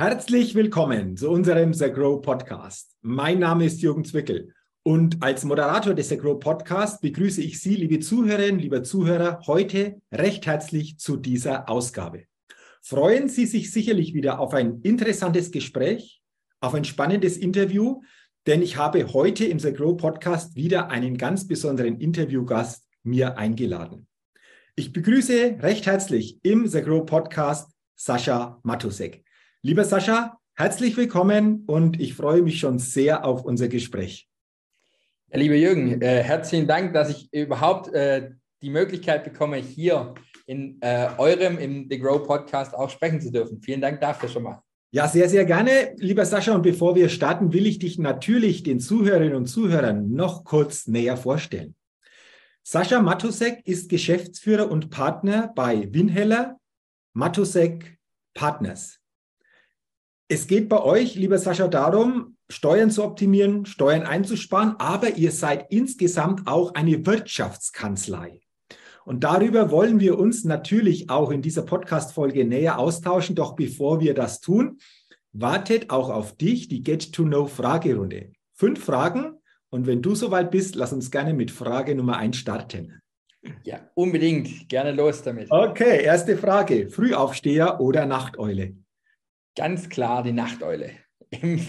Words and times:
Herzlich 0.00 0.54
willkommen 0.54 1.18
zu 1.18 1.28
unserem 1.28 1.74
The 1.74 1.92
Grow 1.92 2.22
Podcast. 2.22 2.96
Mein 3.02 3.38
Name 3.38 3.66
ist 3.66 3.82
Jürgen 3.82 4.02
Zwickel 4.02 4.54
und 4.82 5.22
als 5.22 5.44
Moderator 5.44 5.92
des 5.92 6.08
The 6.08 6.16
Grow 6.16 6.40
Podcast 6.40 7.02
begrüße 7.02 7.42
ich 7.42 7.60
Sie, 7.60 7.74
liebe 7.74 8.00
Zuhörerinnen, 8.00 8.58
lieber 8.58 8.82
Zuhörer, 8.82 9.42
heute 9.46 10.00
recht 10.10 10.46
herzlich 10.46 10.96
zu 10.96 11.18
dieser 11.18 11.68
Ausgabe. 11.68 12.24
Freuen 12.80 13.28
Sie 13.28 13.44
sich 13.44 13.72
sicherlich 13.72 14.14
wieder 14.14 14.40
auf 14.40 14.54
ein 14.54 14.80
interessantes 14.84 15.50
Gespräch, 15.50 16.22
auf 16.60 16.72
ein 16.72 16.86
spannendes 16.86 17.36
Interview, 17.36 18.00
denn 18.46 18.62
ich 18.62 18.78
habe 18.78 19.12
heute 19.12 19.44
im 19.44 19.58
The 19.58 19.74
Grow 19.74 19.98
Podcast 19.98 20.56
wieder 20.56 20.88
einen 20.88 21.18
ganz 21.18 21.46
besonderen 21.46 22.00
Interviewgast 22.00 22.88
mir 23.02 23.36
eingeladen. 23.36 24.06
Ich 24.76 24.94
begrüße 24.94 25.58
recht 25.60 25.84
herzlich 25.84 26.38
im 26.42 26.66
The 26.66 26.80
Grow 26.80 27.04
Podcast 27.04 27.70
Sascha 27.96 28.60
Matusek. 28.62 29.24
Lieber 29.62 29.84
Sascha, 29.84 30.38
herzlich 30.54 30.96
willkommen 30.96 31.64
und 31.66 32.00
ich 32.00 32.14
freue 32.14 32.40
mich 32.40 32.58
schon 32.58 32.78
sehr 32.78 33.26
auf 33.26 33.44
unser 33.44 33.68
Gespräch. 33.68 34.26
Ja, 35.30 35.38
lieber 35.38 35.54
Jürgen, 35.54 36.00
äh, 36.00 36.22
herzlichen 36.22 36.66
Dank, 36.66 36.94
dass 36.94 37.10
ich 37.10 37.30
überhaupt 37.30 37.92
äh, 37.92 38.30
die 38.62 38.70
Möglichkeit 38.70 39.22
bekomme, 39.22 39.58
hier 39.58 40.14
in 40.46 40.80
äh, 40.80 41.10
eurem, 41.18 41.58
im 41.58 41.88
The 41.90 41.98
Grow 41.98 42.26
Podcast 42.26 42.74
auch 42.74 42.88
sprechen 42.88 43.20
zu 43.20 43.30
dürfen. 43.30 43.60
Vielen 43.60 43.82
Dank 43.82 44.00
dafür 44.00 44.30
schon 44.30 44.44
mal. 44.44 44.62
Ja, 44.92 45.06
sehr, 45.06 45.28
sehr 45.28 45.44
gerne, 45.44 45.94
lieber 45.98 46.24
Sascha. 46.24 46.54
Und 46.54 46.62
bevor 46.62 46.94
wir 46.94 47.10
starten, 47.10 47.52
will 47.52 47.66
ich 47.66 47.78
dich 47.78 47.98
natürlich 47.98 48.62
den 48.62 48.80
Zuhörerinnen 48.80 49.34
und 49.34 49.46
Zuhörern 49.46 50.10
noch 50.10 50.44
kurz 50.44 50.86
näher 50.86 51.18
vorstellen. 51.18 51.74
Sascha 52.62 53.02
Matusek 53.02 53.60
ist 53.66 53.90
Geschäftsführer 53.90 54.70
und 54.70 54.88
Partner 54.88 55.52
bei 55.54 55.92
Winheller 55.92 56.58
Matusek 57.12 57.98
Partners. 58.32 58.99
Es 60.32 60.46
geht 60.46 60.68
bei 60.68 60.80
euch, 60.80 61.16
lieber 61.16 61.38
Sascha, 61.38 61.66
darum, 61.66 62.36
Steuern 62.48 62.92
zu 62.92 63.02
optimieren, 63.02 63.66
Steuern 63.66 64.02
einzusparen, 64.02 64.76
aber 64.78 65.16
ihr 65.16 65.32
seid 65.32 65.66
insgesamt 65.70 66.46
auch 66.46 66.74
eine 66.74 67.04
Wirtschaftskanzlei. 67.04 68.40
Und 69.04 69.24
darüber 69.24 69.72
wollen 69.72 69.98
wir 69.98 70.20
uns 70.20 70.44
natürlich 70.44 71.10
auch 71.10 71.32
in 71.32 71.42
dieser 71.42 71.62
Podcast-Folge 71.62 72.44
näher 72.44 72.78
austauschen. 72.78 73.34
Doch 73.34 73.56
bevor 73.56 74.00
wir 74.00 74.14
das 74.14 74.40
tun, 74.40 74.78
wartet 75.32 75.90
auch 75.90 76.10
auf 76.10 76.36
dich 76.36 76.68
die 76.68 76.84
Get-to-Know-Fragerunde. 76.84 78.30
Fünf 78.54 78.84
Fragen. 78.84 79.32
Und 79.68 79.88
wenn 79.88 80.00
du 80.00 80.14
soweit 80.14 80.52
bist, 80.52 80.76
lass 80.76 80.92
uns 80.92 81.10
gerne 81.10 81.34
mit 81.34 81.50
Frage 81.50 81.96
Nummer 81.96 82.18
eins 82.18 82.36
starten. 82.36 83.00
Ja, 83.64 83.80
unbedingt. 83.94 84.68
Gerne 84.68 84.92
los 84.92 85.24
damit. 85.24 85.50
Okay, 85.50 86.04
erste 86.04 86.36
Frage. 86.36 86.88
Frühaufsteher 86.88 87.80
oder 87.80 88.06
Nachteule? 88.06 88.76
Ganz 89.60 89.90
klar 89.90 90.22
die 90.22 90.32
Nachteule. 90.32 90.92
Im, 91.28 91.60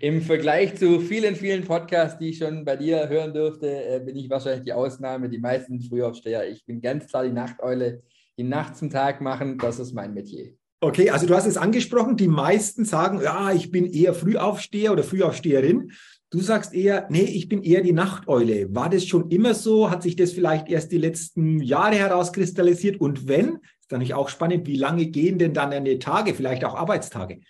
Im, 0.00 0.22
Vergleich 0.22 0.76
zu 0.76 0.98
vielen, 0.98 1.36
vielen 1.36 1.62
Podcasts, 1.62 2.18
die 2.18 2.30
ich 2.30 2.38
schon 2.38 2.64
bei 2.64 2.74
dir 2.74 3.06
hören 3.10 3.34
durfte, 3.34 3.66
äh, 3.66 4.00
bin 4.00 4.16
ich 4.16 4.30
wahrscheinlich 4.30 4.64
die 4.64 4.72
Ausnahme. 4.72 5.28
Die 5.28 5.38
meisten 5.38 5.78
Frühaufsteher. 5.78 6.48
Ich 6.48 6.64
bin 6.64 6.80
ganz 6.80 7.06
klar 7.06 7.22
die 7.22 7.32
Nachteule. 7.32 8.02
Die 8.38 8.44
Nacht 8.44 8.78
zum 8.78 8.88
Tag 8.88 9.20
machen, 9.20 9.58
das 9.58 9.78
ist 9.78 9.92
mein 9.92 10.14
Metier. 10.14 10.54
Okay, 10.80 11.10
also 11.10 11.26
du 11.26 11.34
hast 11.34 11.44
es 11.44 11.58
angesprochen, 11.58 12.16
die 12.16 12.28
meisten 12.28 12.86
sagen, 12.86 13.20
ja, 13.22 13.52
ich 13.52 13.70
bin 13.70 13.84
eher 13.84 14.14
Frühaufsteher 14.14 14.92
oder 14.92 15.04
Frühaufsteherin. 15.04 15.92
Du 16.30 16.40
sagst 16.40 16.72
eher, 16.72 17.06
nee, 17.10 17.24
ich 17.24 17.50
bin 17.50 17.62
eher 17.62 17.82
die 17.82 17.92
Nachteule. 17.92 18.74
War 18.74 18.88
das 18.88 19.04
schon 19.04 19.28
immer 19.28 19.52
so? 19.52 19.90
Hat 19.90 20.02
sich 20.02 20.16
das 20.16 20.32
vielleicht 20.32 20.70
erst 20.70 20.92
die 20.92 20.98
letzten 20.98 21.60
Jahre 21.60 21.96
herauskristallisiert? 21.96 22.98
Und 23.00 23.28
wenn, 23.28 23.58
ist 23.94 23.98
natürlich 24.00 24.14
auch 24.14 24.28
spannend, 24.28 24.66
wie 24.66 24.76
lange 24.76 25.06
gehen 25.06 25.38
denn 25.38 25.54
dann 25.54 25.72
eine 25.72 25.98
Tage, 25.98 26.34
vielleicht 26.34 26.64
auch 26.64 26.74
Arbeitstage? 26.74 27.40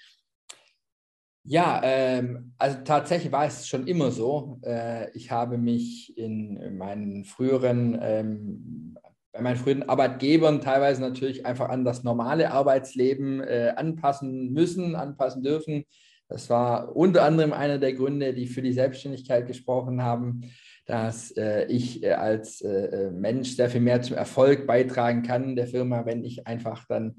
Ja, 1.47 1.81
ähm, 1.85 2.55
also 2.57 2.79
tatsächlich 2.85 3.31
war 3.31 3.45
es 3.47 3.69
schon 3.69 3.87
immer 3.87 4.11
so. 4.11 4.59
Äh, 4.63 5.11
ich 5.13 5.31
habe 5.31 5.59
mich 5.59 6.17
in 6.17 6.79
meinen 6.79 7.25
früheren, 7.25 7.99
ähm, 8.01 8.97
bei 9.33 9.43
meinen 9.43 9.57
früheren 9.57 9.89
Arbeitgebern 9.89 10.63
teilweise 10.63 11.03
natürlich 11.03 11.45
einfach 11.45 11.69
an 11.69 11.85
das 11.85 12.03
normale 12.03 12.51
Arbeitsleben 12.51 13.43
äh, 13.43 13.75
anpassen 13.77 14.53
müssen, 14.53 14.95
anpassen 14.97 15.43
dürfen. 15.43 15.85
Das 16.35 16.51
war 16.51 16.97
unter 16.97 17.23
anderem 17.23 17.53
einer 17.53 17.79
der 17.79 17.93
Gründe, 17.93 18.35
die 18.35 18.47
für 18.47 18.61
die 18.61 18.73
Selbstständigkeit 18.73 19.47
gesprochen 19.47 20.03
haben 20.03 20.43
dass 20.87 21.31
äh, 21.33 21.67
ich 21.67 22.03
äh, 22.03 22.13
als 22.13 22.61
äh, 22.61 22.87
äh, 22.87 23.11
Mensch 23.11 23.57
sehr 23.57 23.71
viel 23.71 23.81
mehr 23.81 24.03
zum 24.03 24.17
Erfolg 24.17 24.67
beitragen 24.67 25.23
kann 25.23 25.57
der 25.57 25.67
Firma, 25.67 26.05
wenn 26.05 26.25
ich 26.25 26.47
einfach 26.47 26.85
dann, 26.87 27.17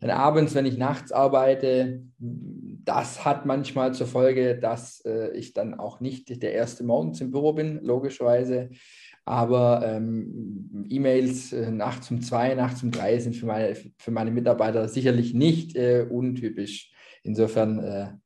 dann 0.00 0.10
abends, 0.10 0.54
wenn 0.54 0.66
ich 0.66 0.78
nachts 0.78 1.12
arbeite, 1.12 2.02
das 2.18 3.24
hat 3.24 3.46
manchmal 3.46 3.94
zur 3.94 4.06
Folge, 4.06 4.58
dass 4.58 5.04
äh, 5.04 5.36
ich 5.36 5.52
dann 5.52 5.74
auch 5.74 6.00
nicht 6.00 6.42
der 6.42 6.52
erste 6.52 6.84
morgens 6.84 7.20
im 7.20 7.30
Büro 7.30 7.52
bin, 7.52 7.80
logischerweise. 7.82 8.70
Aber 9.24 9.82
ähm, 9.84 10.86
E-Mails 10.88 11.52
äh, 11.52 11.70
nachts 11.70 12.10
um 12.10 12.22
zwei, 12.22 12.54
nachts 12.54 12.82
um 12.82 12.90
drei 12.90 13.18
sind 13.20 13.36
für 13.36 13.46
meine, 13.46 13.74
für 13.74 14.10
meine 14.10 14.32
Mitarbeiter 14.32 14.88
sicherlich 14.88 15.34
nicht 15.34 15.76
untypisch. 15.76 16.90
Insofern 17.22 18.20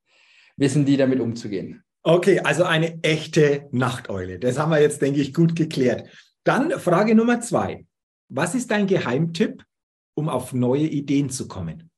wissen 0.56 0.84
die 0.84 0.96
damit 0.96 1.20
umzugehen. 1.20 1.82
Okay, 2.02 2.40
also 2.40 2.64
eine 2.64 3.02
echte 3.02 3.68
Nachteule. 3.72 4.38
Das 4.38 4.58
haben 4.58 4.70
wir 4.70 4.80
jetzt, 4.80 5.02
denke 5.02 5.20
ich, 5.20 5.34
gut 5.34 5.56
geklärt. 5.56 6.08
Dann 6.44 6.70
Frage 6.72 7.14
Nummer 7.14 7.40
zwei. 7.40 7.84
Was 8.28 8.54
ist 8.54 8.70
dein 8.70 8.86
Geheimtipp, 8.86 9.64
um 10.14 10.28
auf 10.28 10.52
neue 10.52 10.86
Ideen 10.86 11.30
zu 11.30 11.48
kommen? 11.48 11.90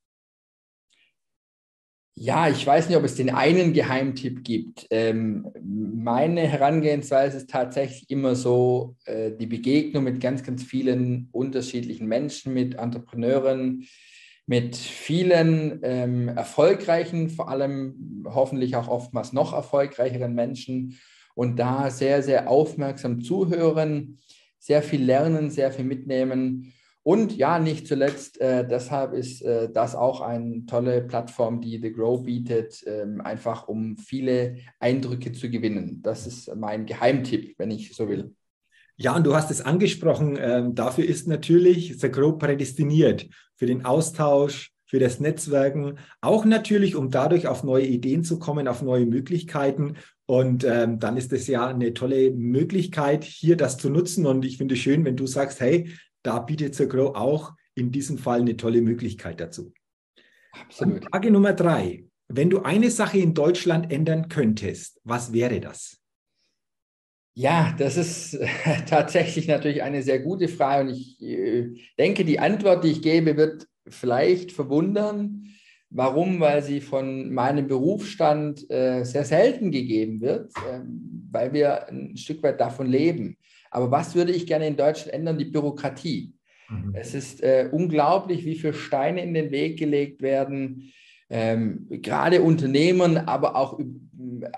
Ja, 2.21 2.49
ich 2.49 2.67
weiß 2.67 2.89
nicht, 2.89 2.99
ob 2.99 3.05
es 3.05 3.15
den 3.15 3.31
einen 3.31 3.73
Geheimtipp 3.73 4.43
gibt. 4.43 4.89
Ähm, 4.91 5.53
meine 5.63 6.41
Herangehensweise 6.49 7.37
ist 7.37 7.49
tatsächlich 7.49 8.11
immer 8.11 8.35
so, 8.35 8.97
äh, 9.05 9.31
die 9.31 9.47
Begegnung 9.47 10.03
mit 10.03 10.21
ganz, 10.21 10.43
ganz 10.43 10.65
vielen 10.65 11.29
unterschiedlichen 11.31 12.09
Menschen, 12.09 12.55
mit 12.55 12.75
Entrepreneuren, 12.75 13.87
mit 14.49 14.77
vielen 14.77 15.81
ähm, 15.83 16.29
erfolgreichen, 16.29 17.29
vor 17.29 17.51
allem 17.51 18.25
hoffentlich 18.25 18.77
auch 18.77 18.89
oftmals 18.89 19.35
noch 19.35 19.53
erfolgreicheren 19.53 20.35
Menschen 20.35 20.99
und 21.35 21.59
da 21.59 21.91
sehr, 21.91 22.23
sehr 22.23 22.49
aufmerksam 22.49 23.21
zuhören, 23.21 24.19
sehr 24.59 24.83
viel 24.83 25.05
lernen, 25.05 25.51
sehr 25.51 25.71
viel 25.71 25.85
mitnehmen. 25.85 26.73
Und 27.03 27.37
ja, 27.37 27.59
nicht 27.59 27.87
zuletzt, 27.87 28.41
äh, 28.41 28.67
deshalb 28.67 29.13
ist 29.13 29.43
äh, 29.43 29.71
das 29.71 29.95
auch 29.95 30.23
eine 30.23 30.65
tolle 30.65 31.03
Plattform, 31.03 31.61
die 31.61 31.79
The 31.79 31.93
Grow 31.93 32.25
bietet, 32.25 32.83
äh, 32.87 33.05
einfach 33.23 33.69
um 33.69 33.99
viele 33.99 34.57
Eindrücke 34.81 35.33
zu 35.33 35.51
gewinnen. 35.51 36.01
Das 36.03 36.27
ist 36.27 36.55
mein 36.57 36.87
Geheimtipp, 36.87 37.55
wenn 37.59 37.71
ich 37.71 37.95
so 37.95 38.09
will. 38.09 38.35
Ja, 38.97 39.15
und 39.15 39.25
du 39.27 39.35
hast 39.35 39.51
es 39.51 39.61
angesprochen, 39.61 40.39
ähm, 40.41 40.75
dafür 40.75 41.05
ist 41.05 41.29
natürlich 41.29 41.99
The 42.01 42.11
Grow 42.11 42.39
prädestiniert 42.39 43.29
für 43.59 43.67
den 43.67 43.85
Austausch, 43.85 44.73
für 44.87 44.99
das 44.99 45.21
Netzwerken, 45.21 45.99
auch 46.23 46.47
natürlich, 46.47 46.97
um 46.97 47.11
dadurch 47.11 47.47
auf 47.47 47.63
neue 47.63 47.85
Ideen 47.85 48.25
zu 48.25 48.39
kommen, 48.39 48.67
auf 48.67 48.81
neue 48.81 49.05
Möglichkeiten. 49.05 49.97
Und 50.25 50.65
ähm, 50.65 50.99
dann 50.99 51.19
ist 51.19 51.33
es 51.33 51.47
ja 51.47 51.67
eine 51.67 51.93
tolle 51.93 52.31
Möglichkeit, 52.31 53.25
hier 53.25 53.57
das 53.57 53.77
zu 53.77 53.91
nutzen. 53.91 54.25
Und 54.25 54.47
ich 54.47 54.57
finde 54.57 54.75
es 54.75 54.81
schön, 54.81 55.05
wenn 55.05 55.17
du 55.17 55.27
sagst, 55.27 55.61
hey, 55.61 55.93
da 56.23 56.39
bietet 56.39 56.75
The 56.75 56.89
Grow 56.89 57.15
auch 57.15 57.53
in 57.75 57.93
diesem 57.93 58.17
Fall 58.17 58.41
eine 58.41 58.57
tolle 58.57 58.81
Möglichkeit 58.81 59.41
dazu. 59.41 59.73
Absolut. 60.53 61.05
Frage 61.05 61.31
Nummer 61.31 61.53
drei. 61.53 62.05
Wenn 62.29 62.51
du 62.51 62.61
eine 62.63 62.91
Sache 62.91 63.19
in 63.19 63.35
Deutschland 63.35 63.93
ändern 63.93 64.29
könntest, 64.29 65.01
was 65.05 65.33
wäre 65.33 65.61
das? 65.61 65.99
Ja, 67.39 67.73
das 67.79 67.97
ist 67.97 68.37
tatsächlich 68.89 69.47
natürlich 69.47 69.85
eine 69.85 70.03
sehr 70.03 70.19
gute 70.19 70.49
Frage 70.49 70.89
und 70.89 70.97
ich 70.97 71.23
äh, 71.23 71.69
denke, 71.97 72.25
die 72.25 72.41
Antwort, 72.41 72.83
die 72.83 72.91
ich 72.91 73.01
gebe, 73.01 73.37
wird 73.37 73.69
vielleicht 73.87 74.51
verwundern. 74.51 75.45
Warum? 75.89 76.41
Weil 76.41 76.65
sie 76.65 76.81
von 76.81 77.33
meinem 77.33 77.69
Berufsstand 77.69 78.69
äh, 78.73 79.05
sehr 79.05 79.25
selten 79.25 79.71
gegeben 79.71 80.21
wird, 80.21 80.51
ähm, 80.69 81.29
weil 81.31 81.53
wir 81.53 81.89
ein 81.89 82.17
Stück 82.17 82.43
weit 82.43 82.61
davon 82.61 82.89
leben. 82.89 83.37
Aber 83.71 83.93
was 83.93 84.17
würde 84.17 84.33
ich 84.33 84.45
gerne 84.45 84.67
in 84.67 84.77
Deutschland 84.77 85.15
ändern? 85.15 85.39
Die 85.39 85.45
Bürokratie. 85.45 86.35
Mhm. 86.69 86.93
Es 86.95 87.15
ist 87.15 87.41
äh, 87.45 87.69
unglaublich, 87.71 88.45
wie 88.47 88.57
viele 88.57 88.75
Steine 88.75 89.23
in 89.23 89.33
den 89.33 89.53
Weg 89.53 89.79
gelegt 89.79 90.23
werden, 90.23 90.93
ähm, 91.31 91.87
gerade 91.91 92.43
Unternehmen, 92.43 93.17
aber 93.17 93.57
auch 93.57 93.79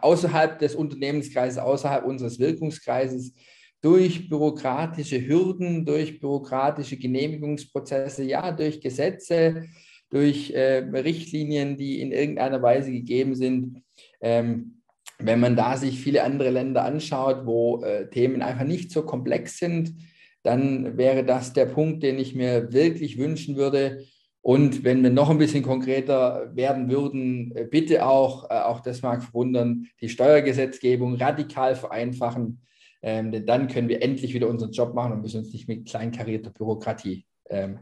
außerhalb 0.01 0.59
des 0.59 0.75
Unternehmenskreises, 0.75 1.59
außerhalb 1.59 2.05
unseres 2.05 2.39
Wirkungskreises 2.39 3.35
durch 3.81 4.29
bürokratische 4.29 5.27
Hürden, 5.27 5.87
durch 5.87 6.21
bürokratische 6.21 6.97
Genehmigungsprozesse, 6.97 8.25
ja, 8.25 8.53
durch 8.53 8.81
Gesetze, 8.81 9.65
durch 10.11 10.51
äh, 10.51 10.79
Richtlinien, 10.79 11.77
die 11.77 12.01
in 12.01 12.13
irgendeiner 12.13 12.61
Weise 12.63 12.91
gegeben 12.91 13.35
sind. 13.35 13.83
Ähm, 14.21 14.83
wenn 15.19 15.41
man 15.41 15.57
da 15.57 15.77
sich 15.77 16.01
viele 16.01 16.25
andere 16.25 16.51
Länder 16.51 16.85
anschaut, 16.85 17.47
wo 17.47 17.83
äh, 17.83 18.09
Themen 18.11 18.43
einfach 18.43 18.65
nicht 18.65 18.91
so 18.91 19.03
komplex 19.03 19.59
sind, 19.59 19.95
dann 20.43 20.97
wäre 20.97 21.25
das 21.25 21.53
der 21.53 21.67
Punkt, 21.67 22.03
den 22.03 22.19
ich 22.19 22.35
mir 22.35 22.73
wirklich 22.73 23.19
wünschen 23.19 23.57
würde. 23.57 24.05
Und 24.43 24.85
wenn 24.85 25.03
wir 25.03 25.11
noch 25.11 25.29
ein 25.29 25.39
bisschen 25.39 25.63
konkreter 25.63 26.51
werden 26.55 26.89
würden, 26.89 27.55
äh, 27.55 27.65
bitte 27.65 28.07
auch, 28.07 28.51
äh, 28.51 28.55
auch 28.55 28.81
das 28.81 29.03
mag 29.03 29.23
verwundern, 29.23 29.87
die 30.01 30.09
Steuergesetzgebung 30.09 31.17
radikal 31.17 31.75
vereinfachen. 31.75 32.63
Ähm, 33.03 33.33
denn 33.33 33.47
dann 33.47 33.69
können 33.69 33.89
wir 33.89 34.03
endlich 34.03 34.35
wieder 34.35 34.49
unseren 34.49 34.73
Job 34.73 34.95
machen 34.95 35.13
und 35.13 35.23
müssen 35.23 35.41
uns 35.41 35.53
nicht 35.53 35.69
mit 35.69 35.89
kleinkarierter 35.89 36.51
Bürokratie 36.51 37.27
ähm, 37.49 37.81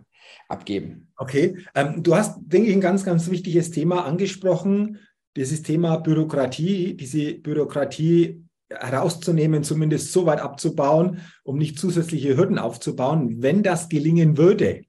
abgeben. 0.49 1.13
Okay, 1.17 1.59
ähm, 1.75 2.03
du 2.03 2.15
hast, 2.15 2.39
denke 2.41 2.69
ich, 2.69 2.75
ein 2.75 2.81
ganz, 2.81 3.05
ganz 3.05 3.31
wichtiges 3.31 3.71
Thema 3.71 4.05
angesprochen, 4.05 4.99
dieses 5.37 5.63
Thema 5.63 5.99
Bürokratie, 5.99 6.97
diese 6.97 7.35
Bürokratie 7.35 8.45
herauszunehmen, 8.71 9.63
zumindest 9.63 10.13
so 10.13 10.27
weit 10.27 10.41
abzubauen, 10.41 11.21
um 11.45 11.59
nicht 11.59 11.79
zusätzliche 11.79 12.37
Hürden 12.37 12.59
aufzubauen. 12.59 13.43
Wenn 13.43 13.63
das 13.63 13.89
gelingen 13.89 14.37
würde, 14.37 14.83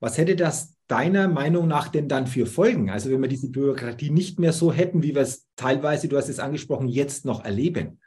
was 0.00 0.18
hätte 0.18 0.36
das 0.36 0.75
deiner 0.88 1.28
Meinung 1.28 1.66
nach 1.68 1.88
denn 1.88 2.08
dann 2.08 2.26
für 2.26 2.46
Folgen? 2.46 2.90
Also 2.90 3.10
wenn 3.10 3.20
wir 3.20 3.28
diese 3.28 3.50
Bürokratie 3.50 4.10
nicht 4.10 4.38
mehr 4.38 4.52
so 4.52 4.72
hätten, 4.72 5.02
wie 5.02 5.14
wir 5.14 5.22
es 5.22 5.46
teilweise, 5.56 6.08
du 6.08 6.16
hast 6.16 6.28
es 6.28 6.38
angesprochen, 6.38 6.88
jetzt 6.88 7.24
noch 7.24 7.44
erleben? 7.44 8.00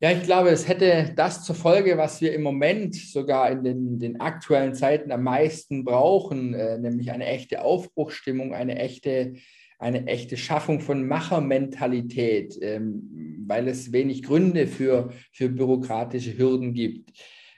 Ja, 0.00 0.10
ich 0.10 0.22
glaube, 0.24 0.50
es 0.50 0.68
hätte 0.68 1.14
das 1.16 1.44
zur 1.44 1.54
Folge, 1.54 1.96
was 1.96 2.20
wir 2.20 2.34
im 2.34 2.42
Moment 2.42 2.94
sogar 2.94 3.50
in 3.50 3.64
den, 3.64 3.98
den 3.98 4.20
aktuellen 4.20 4.74
Zeiten 4.74 5.10
am 5.10 5.22
meisten 5.22 5.84
brauchen, 5.84 6.52
äh, 6.52 6.78
nämlich 6.78 7.10
eine 7.10 7.24
echte 7.24 7.62
Aufbruchstimmung, 7.62 8.52
eine 8.52 8.76
echte, 8.76 9.34
eine 9.78 10.06
echte 10.06 10.36
Schaffung 10.36 10.80
von 10.80 11.08
Machermentalität, 11.08 12.58
ähm, 12.60 13.44
weil 13.46 13.66
es 13.66 13.92
wenig 13.92 14.24
Gründe 14.24 14.66
für, 14.66 15.10
für 15.32 15.48
bürokratische 15.48 16.36
Hürden 16.36 16.74
gibt. 16.74 17.10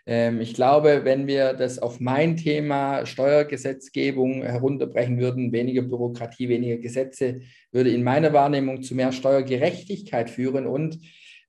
Ähm, 0.06 0.40
ich 0.40 0.54
glaube, 0.54 1.02
wenn 1.04 1.26
wir 1.26 1.52
das 1.52 1.78
auf 1.78 2.00
mein 2.00 2.36
Thema 2.36 3.04
Steuergesetzgebung 3.04 4.42
herunterbrechen 4.42 5.18
würden, 5.18 5.52
weniger 5.52 5.82
Bürokratie, 5.82 6.48
weniger 6.48 6.78
Gesetze, 6.78 7.40
würde 7.72 7.90
in 7.90 8.04
meiner 8.04 8.32
Wahrnehmung 8.32 8.82
zu 8.82 8.94
mehr 8.94 9.12
Steuergerechtigkeit 9.12 10.30
führen. 10.30 10.66
Und 10.66 11.00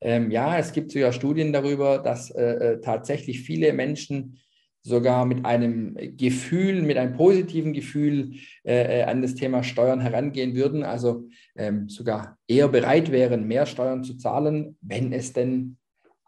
ähm, 0.02 0.32
ja, 0.32 0.58
es 0.58 0.74
gibt 0.74 0.92
sogar 0.92 1.14
Studien 1.14 1.54
darüber, 1.54 2.00
dass 2.00 2.32
äh, 2.32 2.44
äh 2.44 2.82
tatsächlich 2.82 3.42
viele 3.42 3.74
Menschen 3.74 4.40
sogar 4.88 5.26
mit 5.26 5.46
einem 5.46 5.98
Gefühl, 6.16 6.82
mit 6.82 6.98
einem 6.98 7.14
positiven 7.14 7.74
Gefühl 7.74 8.36
äh, 8.64 9.02
äh, 9.02 9.04
an 9.04 9.22
das 9.22 9.36
Thema 9.36 9.64
Steuern 9.64 10.00
herangehen 10.00 10.56
würden, 10.56 10.84
also 10.84 11.28
ähm, 11.58 11.90
sogar 11.90 12.38
eher 12.48 12.70
bereit 12.70 13.12
wären, 13.12 13.48
mehr 13.48 13.66
Steuern 13.66 14.04
zu 14.04 14.18
zahlen, 14.18 14.78
wenn 14.82 15.12
es 15.12 15.34
denn 15.34 15.78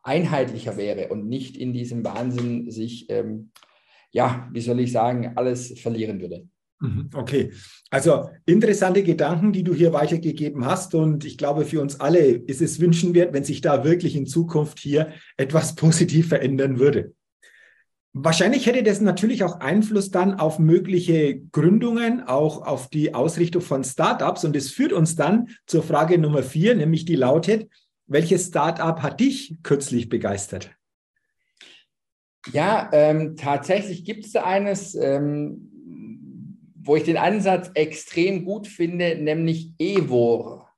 einheitlicher 0.03 0.77
wäre 0.77 1.09
und 1.09 1.27
nicht 1.27 1.57
in 1.57 1.73
diesem 1.73 2.03
Wahnsinn 2.03 2.71
sich, 2.71 3.09
ähm, 3.09 3.51
ja, 4.11 4.49
wie 4.51 4.61
soll 4.61 4.79
ich 4.79 4.91
sagen, 4.91 5.33
alles 5.35 5.79
verlieren 5.79 6.21
würde. 6.21 6.47
Mhm, 6.81 7.09
okay, 7.13 7.51
also 7.89 8.29
interessante 8.45 9.03
Gedanken, 9.03 9.51
die 9.51 9.63
du 9.63 9.73
hier 9.73 9.91
weitergegeben 9.91 10.65
hast. 10.65 10.95
Und 10.95 11.25
ich 11.25 11.37
glaube, 11.37 11.65
für 11.65 11.81
uns 11.81 11.99
alle 11.99 12.19
ist 12.19 12.61
es 12.61 12.79
wünschenswert, 12.79 13.33
wenn 13.33 13.43
sich 13.43 13.61
da 13.61 13.83
wirklich 13.83 14.15
in 14.15 14.25
Zukunft 14.25 14.79
hier 14.79 15.09
etwas 15.35 15.75
positiv 15.75 16.29
verändern 16.29 16.79
würde. 16.79 17.13
Wahrscheinlich 18.13 18.65
hätte 18.65 18.81
das 18.81 19.01
natürlich 19.01 19.43
auch 19.43 19.59
Einfluss 19.59 20.09
dann 20.09 20.39
auf 20.39 20.57
mögliche 20.57 21.41
Gründungen, 21.51 22.23
auch 22.23 22.65
auf 22.65 22.89
die 22.89 23.13
Ausrichtung 23.13 23.61
von 23.61 23.83
Startups. 23.83 24.45
Und 24.45 24.55
es 24.55 24.71
führt 24.71 24.93
uns 24.93 25.15
dann 25.15 25.49
zur 25.67 25.83
Frage 25.83 26.17
Nummer 26.17 26.41
vier, 26.41 26.75
nämlich 26.75 27.05
die 27.05 27.15
lautet, 27.15 27.69
welches 28.09 28.47
Startup 28.47 29.01
hat 29.01 29.19
dich 29.19 29.57
kürzlich 29.63 30.09
begeistert? 30.09 30.71
Ja, 32.51 32.89
ähm, 32.91 33.35
tatsächlich 33.35 34.03
gibt 34.03 34.25
es 34.25 34.31
da 34.31 34.43
eines, 34.43 34.95
ähm, 34.95 35.69
wo 36.75 36.95
ich 36.95 37.03
den 37.03 37.17
Ansatz 37.17 37.69
extrem 37.75 38.45
gut 38.45 38.67
finde, 38.67 39.15
nämlich 39.15 39.73
Evor. 39.77 40.69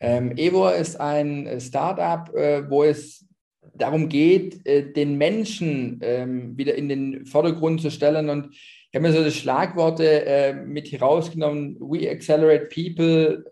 Ähm, 0.00 0.36
Evor 0.36 0.74
ist 0.74 0.98
ein 0.98 1.60
Startup, 1.60 2.34
äh, 2.34 2.68
wo 2.70 2.84
es 2.84 3.26
darum 3.74 4.08
geht, 4.08 4.66
äh, 4.66 4.92
den 4.92 5.18
Menschen 5.18 6.00
ähm, 6.02 6.56
wieder 6.56 6.74
in 6.74 6.88
den 6.88 7.26
Vordergrund 7.26 7.80
zu 7.80 7.90
stellen. 7.90 8.30
Und 8.30 8.54
ich 8.54 8.94
habe 8.94 9.06
mir 9.06 9.12
so 9.12 9.22
die 9.22 9.30
Schlagworte 9.30 10.24
äh, 10.24 10.54
mit 10.54 10.90
herausgenommen, 10.90 11.76
We 11.80 12.10
Accelerate 12.10 12.66
People. 12.66 13.44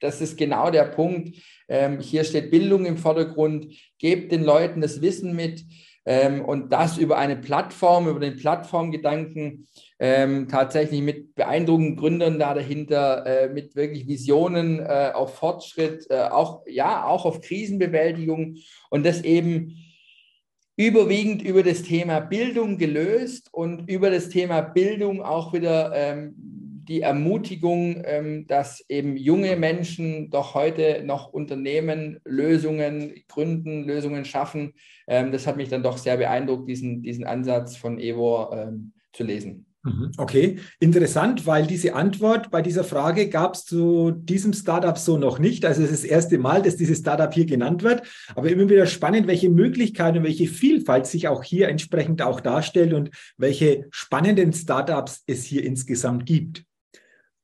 Das 0.00 0.20
ist 0.20 0.36
genau 0.36 0.70
der 0.70 0.84
Punkt. 0.84 1.36
Ähm, 1.68 2.00
hier 2.00 2.24
steht 2.24 2.50
Bildung 2.50 2.86
im 2.86 2.96
Vordergrund. 2.96 3.66
Gebt 3.98 4.32
den 4.32 4.44
Leuten 4.44 4.80
das 4.80 5.00
Wissen 5.00 5.34
mit 5.34 5.64
ähm, 6.08 6.42
und 6.42 6.72
das 6.72 6.96
über 6.96 7.18
eine 7.18 7.36
Plattform, 7.36 8.08
über 8.08 8.20
den 8.20 8.36
Plattformgedanken, 8.36 9.68
ähm, 9.98 10.48
tatsächlich 10.48 11.02
mit 11.02 11.34
beeindruckenden 11.34 11.96
Gründern 11.96 12.38
da 12.38 12.54
dahinter, 12.54 13.26
äh, 13.26 13.48
mit 13.50 13.76
wirklich 13.76 14.08
Visionen 14.08 14.80
äh, 14.80 15.10
auf 15.12 15.34
Fortschritt, 15.34 16.06
äh, 16.08 16.28
auch, 16.30 16.62
ja, 16.66 17.04
auch 17.04 17.26
auf 17.26 17.42
Krisenbewältigung 17.42 18.56
und 18.88 19.04
das 19.04 19.22
eben 19.22 19.76
überwiegend 20.78 21.42
über 21.42 21.62
das 21.62 21.82
Thema 21.82 22.20
Bildung 22.20 22.78
gelöst 22.78 23.48
und 23.52 23.90
über 23.90 24.10
das 24.10 24.30
Thema 24.30 24.62
Bildung 24.62 25.20
auch 25.20 25.52
wieder 25.52 25.92
ähm, 25.94 26.47
die 26.88 27.02
Ermutigung, 27.02 28.02
ähm, 28.04 28.46
dass 28.46 28.84
eben 28.88 29.16
junge 29.16 29.56
Menschen 29.56 30.30
doch 30.30 30.54
heute 30.54 31.02
noch 31.04 31.32
Unternehmen, 31.32 32.18
Lösungen 32.24 33.14
gründen, 33.28 33.84
Lösungen 33.84 34.24
schaffen. 34.24 34.72
Ähm, 35.06 35.30
das 35.30 35.46
hat 35.46 35.56
mich 35.56 35.68
dann 35.68 35.82
doch 35.82 35.98
sehr 35.98 36.16
beeindruckt, 36.16 36.68
diesen, 36.68 37.02
diesen 37.02 37.24
Ansatz 37.24 37.76
von 37.76 37.98
Evo 37.98 38.50
ähm, 38.52 38.92
zu 39.12 39.22
lesen. 39.22 39.66
Mhm. 39.84 40.12
Okay, 40.16 40.58
interessant, 40.80 41.46
weil 41.46 41.66
diese 41.66 41.94
Antwort 41.94 42.50
bei 42.50 42.62
dieser 42.62 42.84
Frage 42.84 43.28
gab 43.28 43.54
es 43.54 43.64
zu 43.64 44.10
diesem 44.10 44.52
Startup 44.52 44.98
so 44.98 45.18
noch 45.18 45.38
nicht. 45.38 45.64
Also 45.64 45.82
es 45.82 45.90
ist 45.90 46.04
das 46.04 46.10
erste 46.10 46.38
Mal, 46.38 46.62
dass 46.62 46.76
dieses 46.76 46.98
Startup 46.98 47.32
hier 47.32 47.46
genannt 47.46 47.82
wird. 47.82 48.02
Aber 48.34 48.50
immer 48.50 48.68
wieder 48.68 48.86
spannend, 48.86 49.26
welche 49.26 49.50
Möglichkeiten 49.50 50.18
und 50.18 50.24
welche 50.24 50.46
Vielfalt 50.46 51.06
sich 51.06 51.28
auch 51.28 51.44
hier 51.44 51.68
entsprechend 51.68 52.22
auch 52.22 52.40
darstellt 52.40 52.92
und 52.92 53.10
welche 53.36 53.86
spannenden 53.90 54.52
Startups 54.52 55.22
es 55.26 55.44
hier 55.44 55.64
insgesamt 55.64 56.26
gibt. 56.26 56.64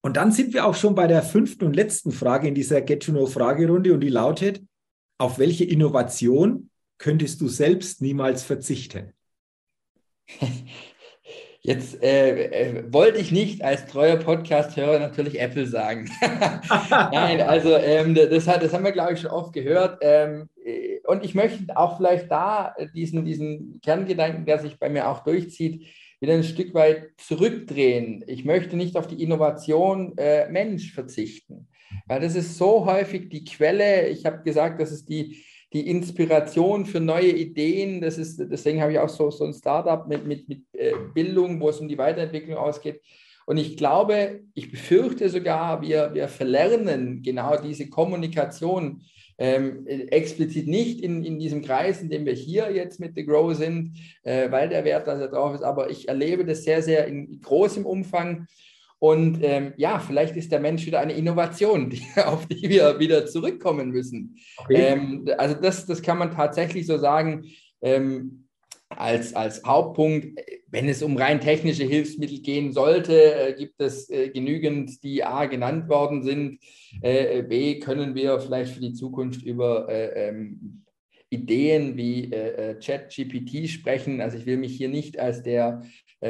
Und 0.05 0.19
dann 0.19 0.33
sind 0.33 0.53
wir 0.53 0.67
auch 0.67 0.75
schon 0.75 0.95
bei 0.95 1.07
der 1.07 1.23
fünften 1.23 1.65
und 1.65 1.75
letzten 1.75 2.13
Frage 2.13 2.47
in 2.47 2.55
dieser 2.55 2.83
Get-to-Know-Fragerunde 2.83 3.95
und 3.95 4.01
die 4.01 4.11
lautet, 4.11 4.61
auf 5.17 5.39
welche 5.39 5.65
Innovation 5.65 6.69
könntest 6.99 7.41
du 7.41 7.49
selbst 7.49 8.03
niemals 8.03 8.43
verzichten? 8.43 9.15
Jetzt 11.63 12.03
äh, 12.03 12.49
äh, 12.49 12.93
wollte 12.93 13.17
ich 13.17 13.33
nicht 13.33 13.65
als 13.65 13.87
treuer 13.87 14.17
Podcast-Hörer 14.17 14.99
natürlich 14.99 15.41
Apple 15.41 15.67
sagen. 15.67 16.11
Nein, 16.91 17.41
also 17.41 17.75
ähm, 17.75 18.15
das, 18.15 18.47
hat, 18.47 18.63
das 18.63 18.75
haben 18.75 18.85
wir, 18.85 18.93
glaube 18.93 19.15
ich, 19.15 19.21
schon 19.21 19.31
oft 19.31 19.55
gehört. 19.55 20.01
Ähm, 20.03 20.51
äh, 20.63 20.99
und 21.07 21.25
ich 21.25 21.35
möchte 21.35 21.75
auch 21.79 21.97
vielleicht 21.97 22.31
da 22.31 22.75
diesen, 22.95 23.25
diesen 23.25 23.81
Kerngedanken, 23.81 24.45
der 24.45 24.59
sich 24.59 24.79
bei 24.79 24.91
mir 24.91 25.09
auch 25.09 25.25
durchzieht, 25.25 25.87
wieder 26.21 26.35
ein 26.35 26.45
Stück 26.45 26.75
weit 26.75 27.11
zurückdrehen. 27.19 28.25
Ich 28.27 28.45
möchte 28.45 28.77
nicht 28.77 28.97
auf 28.97 29.07
die 29.07 29.23
Innovation 29.23 30.17
äh, 30.17 30.49
Mensch 30.51 30.93
verzichten, 30.93 31.69
weil 32.07 32.21
das 32.21 32.35
ist 32.35 32.57
so 32.57 32.87
häufig 32.87 33.29
die 33.29 33.45
Quelle. 33.45 34.09
Ich 34.09 34.27
habe 34.27 34.43
gesagt, 34.43 34.81
das 34.81 34.93
ist 34.93 35.09
die, 35.09 35.45
die 35.73 35.89
Inspiration 35.89 36.87
für 36.87 37.01
neue 37.01 37.33
Ideen. 37.33 38.01
Das 38.01 38.19
ist, 38.19 38.39
deswegen 38.39 38.81
habe 38.81 38.93
ich 38.93 38.99
auch 38.99 39.09
so, 39.09 39.31
so 39.31 39.45
ein 39.45 39.53
Startup 39.53 40.07
mit, 40.07 40.27
mit, 40.27 40.49
mit 40.49 40.63
äh, 40.73 40.93
Bildung, 41.13 41.61
wo 41.61 41.69
es 41.69 41.81
um 41.81 41.89
die 41.89 41.99
Weiterentwicklung 41.99 42.57
ausgeht. 42.57 43.01
Und 43.47 43.59
ich 43.59 43.77
glaube, 43.77 44.41
ich 44.55 44.71
befürchte 44.71 45.29
sogar, 45.29 45.83
wir, 45.83 46.15
wir 46.15 46.29
verlernen 46.29 47.23
genau 47.23 47.61
diese 47.61 47.91
Kommunikation 47.91 49.03
ähm, 49.39 49.87
explizit 49.87 50.69
nicht 50.69 51.01
in, 51.01 51.25
in 51.25 51.39
diesem 51.39 51.63
Kreis, 51.63 52.01
in 52.01 52.09
dem 52.09 52.25
wir 52.27 52.35
hier 52.35 52.71
jetzt 52.73 53.01
mit 53.01 53.15
The 53.17 53.25
Grow 53.25 53.55
sind, 53.55 53.97
äh, 54.23 54.51
weil 54.51 54.69
der 54.69 54.85
Wert 54.85 55.07
da 55.07 55.17
sehr 55.17 55.29
drauf 55.29 55.55
ist, 55.55 55.63
aber 55.63 55.91
ich 55.91 56.09
erlebe 56.09 56.45
das 56.45 56.65
sehr, 56.65 56.83
sehr 56.83 57.07
in 57.07 57.41
großem 57.41 57.85
Umfang. 57.85 58.47
Und 59.01 59.41
ähm, 59.43 59.75
ja, 59.77 59.99
vielleicht 59.99 60.37
ist 60.37 60.51
der 60.51 60.61
Mensch 60.61 60.87
wieder 60.87 61.01
eine 61.01 61.13
Innovation, 61.13 61.91
die, 61.91 62.03
auf 62.25 62.47
die 62.47 62.69
wir 62.69 62.99
wieder 62.99 63.27
zurückkommen 63.27 63.91
müssen. 63.91 64.37
Okay. 64.57 64.77
Ähm, 64.77 65.29
also 65.37 65.55
das, 65.57 65.85
das 65.87 66.01
kann 66.01 66.19
man 66.19 66.31
tatsächlich 66.31 66.87
so 66.87 66.97
sagen. 66.97 67.45
Ähm, 67.83 68.44
als, 68.89 69.35
als 69.35 69.65
Hauptpunkt, 69.65 70.39
wenn 70.69 70.89
es 70.89 71.03
um 71.03 71.17
rein 71.17 71.41
technische 71.41 71.85
Hilfsmittel 71.85 72.41
gehen 72.41 72.73
sollte, 72.73 73.15
äh, 73.35 73.55
gibt 73.55 73.81
es 73.81 74.11
äh, 74.11 74.31
genügend, 74.31 75.03
die 75.03 75.25
A 75.25 75.47
genannt 75.47 75.89
worden 75.89 76.23
sind. 76.23 76.59
Äh, 77.01 77.43
B 77.43 77.79
können 77.79 78.15
wir 78.15 78.41
vielleicht 78.41 78.75
für 78.75 78.81
die 78.81 78.93
Zukunft 78.93 79.43
über 79.43 79.89
äh, 79.89 80.29
ähm, 80.29 80.83
Ideen 81.31 81.97
wie 81.97 82.31
ChatGPT 82.31 83.69
sprechen. 83.69 84.21
Also 84.21 84.39
ich 84.39 84.47
will 84.47 84.57
mich 84.57 84.77
hier 84.77 84.89
nicht 84.89 85.19
als 85.19 85.43
der 85.43 85.83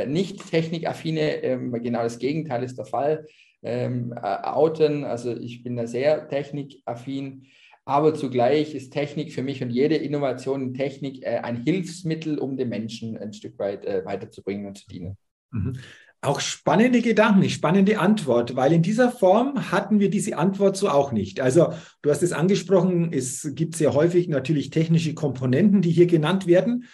nicht 0.07 0.51
technikaffine, 0.51 1.43
ähm, 1.43 1.73
genau 1.83 2.03
das 2.03 2.19
Gegenteil 2.19 2.63
ist 2.63 2.79
der 2.79 2.87
Fall, 2.87 3.27
ähm, 3.63 4.15
outen. 4.15 5.05
Also 5.05 5.37
ich 5.37 5.63
bin 5.63 5.77
da 5.77 5.87
sehr 5.87 6.27
technikaffin. 6.29 7.45
Aber 7.87 8.15
zugleich 8.15 8.75
ist 8.75 8.93
Technik 8.93 9.33
für 9.33 9.43
mich 9.43 9.63
und 9.63 9.71
jede 9.71 9.97
Innovation 9.97 10.63
in 10.63 10.75
Technik 10.75 11.23
äh, 11.23 11.41
ein 11.43 11.63
Hilfsmittel, 11.65 12.39
um 12.39 12.57
den 12.57 12.71
Menschen 12.71 13.17
ein 13.19 13.33
Stück 13.33 13.59
weit 13.59 13.85
äh, 13.85 14.05
weiterzubringen 14.05 14.67
und 14.67 14.79
zu 14.79 14.87
dienen. 14.89 15.19
Mhm. 15.51 15.75
Auch 16.23 16.41
spannende 16.41 17.03
Gedanken, 17.03 17.51
spannende 17.51 17.99
Antwort, 17.99 18.57
weil 18.57 18.73
in 18.73 18.81
dieser 18.81 19.11
Form 19.11 19.71
hatten 19.71 20.01
wir 20.01 20.09
diese 20.09 20.39
Antwort 20.39 20.79
so 20.79 20.89
auch 20.89 21.13
nicht. 21.13 21.41
Also 21.41 21.75
du 22.01 22.11
hast 22.11 22.23
es 22.23 22.33
angesprochen, 22.33 23.13
es 23.13 23.51
gibt 23.55 23.77
sehr 23.77 23.93
häufig 23.93 24.29
natürlich 24.29 24.71
technische 24.71 25.13
Komponenten, 25.13 25.83
die 25.83 25.91
hier 25.91 26.07
genannt 26.07 26.47
werden, 26.47 26.85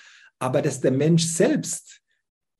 aber 0.40 0.62
dass 0.62 0.80
der 0.80 0.90
Mensch 0.90 1.24
selbst 1.26 2.00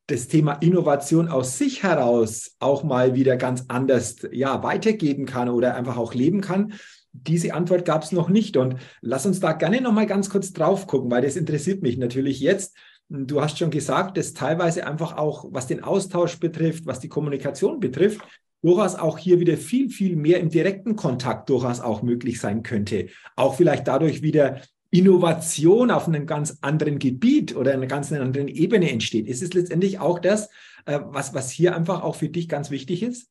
das 0.07 0.29
Thema 0.29 0.55
Innovation 0.55 1.29
aus 1.29 1.59
sich 1.59 1.83
heraus 1.83 2.55
auch 2.61 2.85
mal 2.85 3.17
wieder 3.17 3.37
ganz 3.37 3.65
anders 3.67 4.17
ja, 4.31 4.63
weitergeben 4.63 5.27
kann 5.27 5.49
oder 5.49 5.75
einfach 5.75 5.97
auch 5.97 6.15
leben 6.15 6.41
kann, 6.41 6.75
diese 7.13 7.55
Antwort 7.55 7.85
gab 7.85 8.03
es 8.03 8.13
noch 8.13 8.29
nicht. 8.29 8.57
Und 8.57 8.77
lass 9.01 9.27
uns 9.27 9.41
da 9.41 9.53
gerne 9.53 9.81
noch 9.81 9.93
mal 9.93 10.07
ganz 10.07 10.31
kurz 10.31 10.53
drauf 10.53 10.87
gucken, 10.87 11.11
weil 11.11 11.23
das 11.23 11.37
interessiert 11.37 11.83
mich 11.83 11.97
natürlich 11.99 12.41
jetzt. 12.41 12.77
Du 13.09 13.41
hast 13.41 13.59
schon 13.59 13.71
gesagt, 13.71 14.17
dass 14.17 14.35
teilweise 14.35 14.87
einfach 14.87 15.17
auch, 15.17 15.47
was 15.51 15.67
den 15.67 15.83
Austausch 15.83 16.39
betrifft, 16.39 16.87
was 16.87 17.01
die 17.01 17.09
Kommunikation 17.09 17.81
betrifft, 17.81 18.21
durchaus 18.63 18.95
auch 18.95 19.19
hier 19.19 19.41
wieder 19.41 19.57
viel, 19.57 19.91
viel 19.91 20.17
mehr 20.17 20.39
im 20.39 20.51
direkten 20.51 20.95
Kontakt 20.95 21.51
durchaus 21.51 21.81
auch 21.81 22.03
möglich 22.03 22.41
sein 22.41 22.63
könnte. 22.63 23.09
Auch 23.35 23.55
vielleicht 23.55 23.89
dadurch 23.89 24.23
wieder 24.23 24.61
Innovation 24.91 25.91
auf 25.91 26.09
einem 26.09 26.27
ganz 26.27 26.59
anderen 26.61 26.99
Gebiet 26.99 27.57
oder 27.57 27.73
einer 27.73 27.87
ganz 27.87 28.13
anderen 28.13 28.49
Ebene 28.49 28.91
entsteht. 28.91 29.29
Ist 29.29 29.43
es 29.43 29.55
letztendlich 29.55 29.99
auch 29.99 30.19
das, 30.19 30.49
äh, 30.85 30.99
was, 31.05 31.33
was 31.33 31.51
hier 31.51 31.77
einfach 31.77 32.03
auch 32.03 32.17
für 32.17 32.29
dich 32.29 32.49
ganz 32.49 32.71
wichtig 32.71 33.03
ist? 33.03 33.29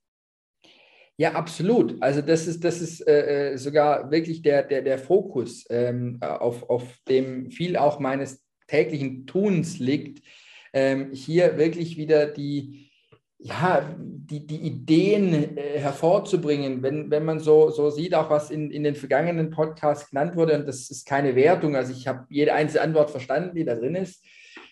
Ja, 1.19 1.33
absolut. 1.33 2.01
Also 2.01 2.21
das 2.21 2.47
ist, 2.47 2.63
das 2.63 2.79
ist 2.79 3.05
äh, 3.05 3.51
äh 3.51 3.57
sogar 3.57 4.09
wirklich 4.09 4.41
der, 4.41 4.63
der, 4.63 4.81
der 4.81 4.97
Fokus, 4.97 5.65
ähm, 5.69 6.17
auf, 6.21 6.69
auf 6.69 6.83
dem 7.09 7.51
viel 7.51 7.75
auch 7.75 7.99
meines 7.99 8.41
täglichen 8.67 9.27
Tuns 9.27 9.79
liegt, 9.79 10.25
ähm, 10.71 11.11
hier 11.11 11.57
wirklich 11.57 11.97
wieder 11.97 12.25
die, 12.27 12.89
ja, 13.37 13.93
die, 13.99 14.47
die 14.47 14.61
Ideen 14.61 15.57
äh, 15.57 15.79
hervorzubringen. 15.79 16.83
Wenn, 16.83 17.11
wenn 17.11 17.25
man 17.25 17.39
so, 17.39 17.69
so 17.69 17.89
sieht, 17.89 18.15
auch 18.15 18.29
was 18.29 18.49
in, 18.49 18.71
in 18.71 18.85
den 18.85 18.95
vergangenen 18.95 19.49
Podcasts 19.49 20.09
genannt 20.09 20.37
wurde, 20.37 20.57
und 20.57 20.69
das 20.69 20.89
ist 20.89 21.05
keine 21.05 21.35
Wertung, 21.35 21.75
also 21.75 21.91
ich 21.91 22.07
habe 22.07 22.27
jede 22.29 22.53
einzelne 22.53 22.83
Antwort 22.83 23.11
verstanden, 23.11 23.57
die 23.57 23.65
da 23.65 23.75
drin 23.75 23.95
ist. 23.95 24.23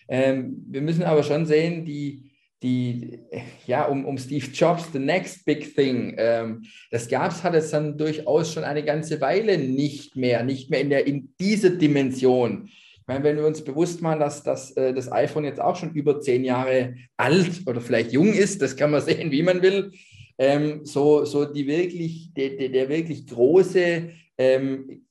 Ähm, 0.08 0.64
wir 0.66 0.80
müssen 0.80 1.02
aber 1.02 1.22
schon 1.22 1.44
sehen, 1.44 1.84
die, 1.84 2.27
die, 2.62 3.20
ja, 3.66 3.86
um, 3.86 4.04
um 4.04 4.18
Steve 4.18 4.46
Jobs, 4.46 4.90
the 4.92 4.98
next 4.98 5.44
big 5.44 5.74
thing, 5.74 6.14
ähm, 6.18 6.64
das 6.90 7.08
gab 7.08 7.30
es, 7.30 7.42
hat 7.42 7.54
es 7.54 7.70
dann 7.70 7.96
durchaus 7.96 8.52
schon 8.52 8.64
eine 8.64 8.84
ganze 8.84 9.20
Weile 9.20 9.58
nicht 9.58 10.16
mehr, 10.16 10.42
nicht 10.42 10.70
mehr 10.70 10.80
in, 10.80 10.90
der, 10.90 11.06
in 11.06 11.34
dieser 11.38 11.70
Dimension 11.70 12.68
meine, 13.08 13.24
wenn 13.24 13.36
wir 13.36 13.46
uns 13.46 13.64
bewusst 13.64 14.02
machen, 14.02 14.20
dass, 14.20 14.42
dass 14.42 14.70
äh, 14.72 14.92
das 14.92 15.10
iPhone 15.10 15.44
jetzt 15.44 15.60
auch 15.60 15.74
schon 15.74 15.94
über 15.94 16.20
zehn 16.20 16.44
Jahre 16.44 16.94
alt 17.16 17.66
oder 17.66 17.80
vielleicht 17.80 18.12
jung 18.12 18.32
ist, 18.32 18.60
das 18.62 18.76
kann 18.76 18.90
man 18.90 19.00
sehen, 19.04 19.32
wie 19.32 19.42
man 19.42 19.62
will, 19.62 19.92
ähm, 20.36 20.84
so, 20.84 21.24
so 21.24 21.44
die 21.46 21.66
wirklich, 21.66 22.32
der, 22.34 22.50
der, 22.50 22.68
der 22.68 22.88
wirklich 22.88 23.26
große, 23.26 24.10
ähm, 24.36 25.02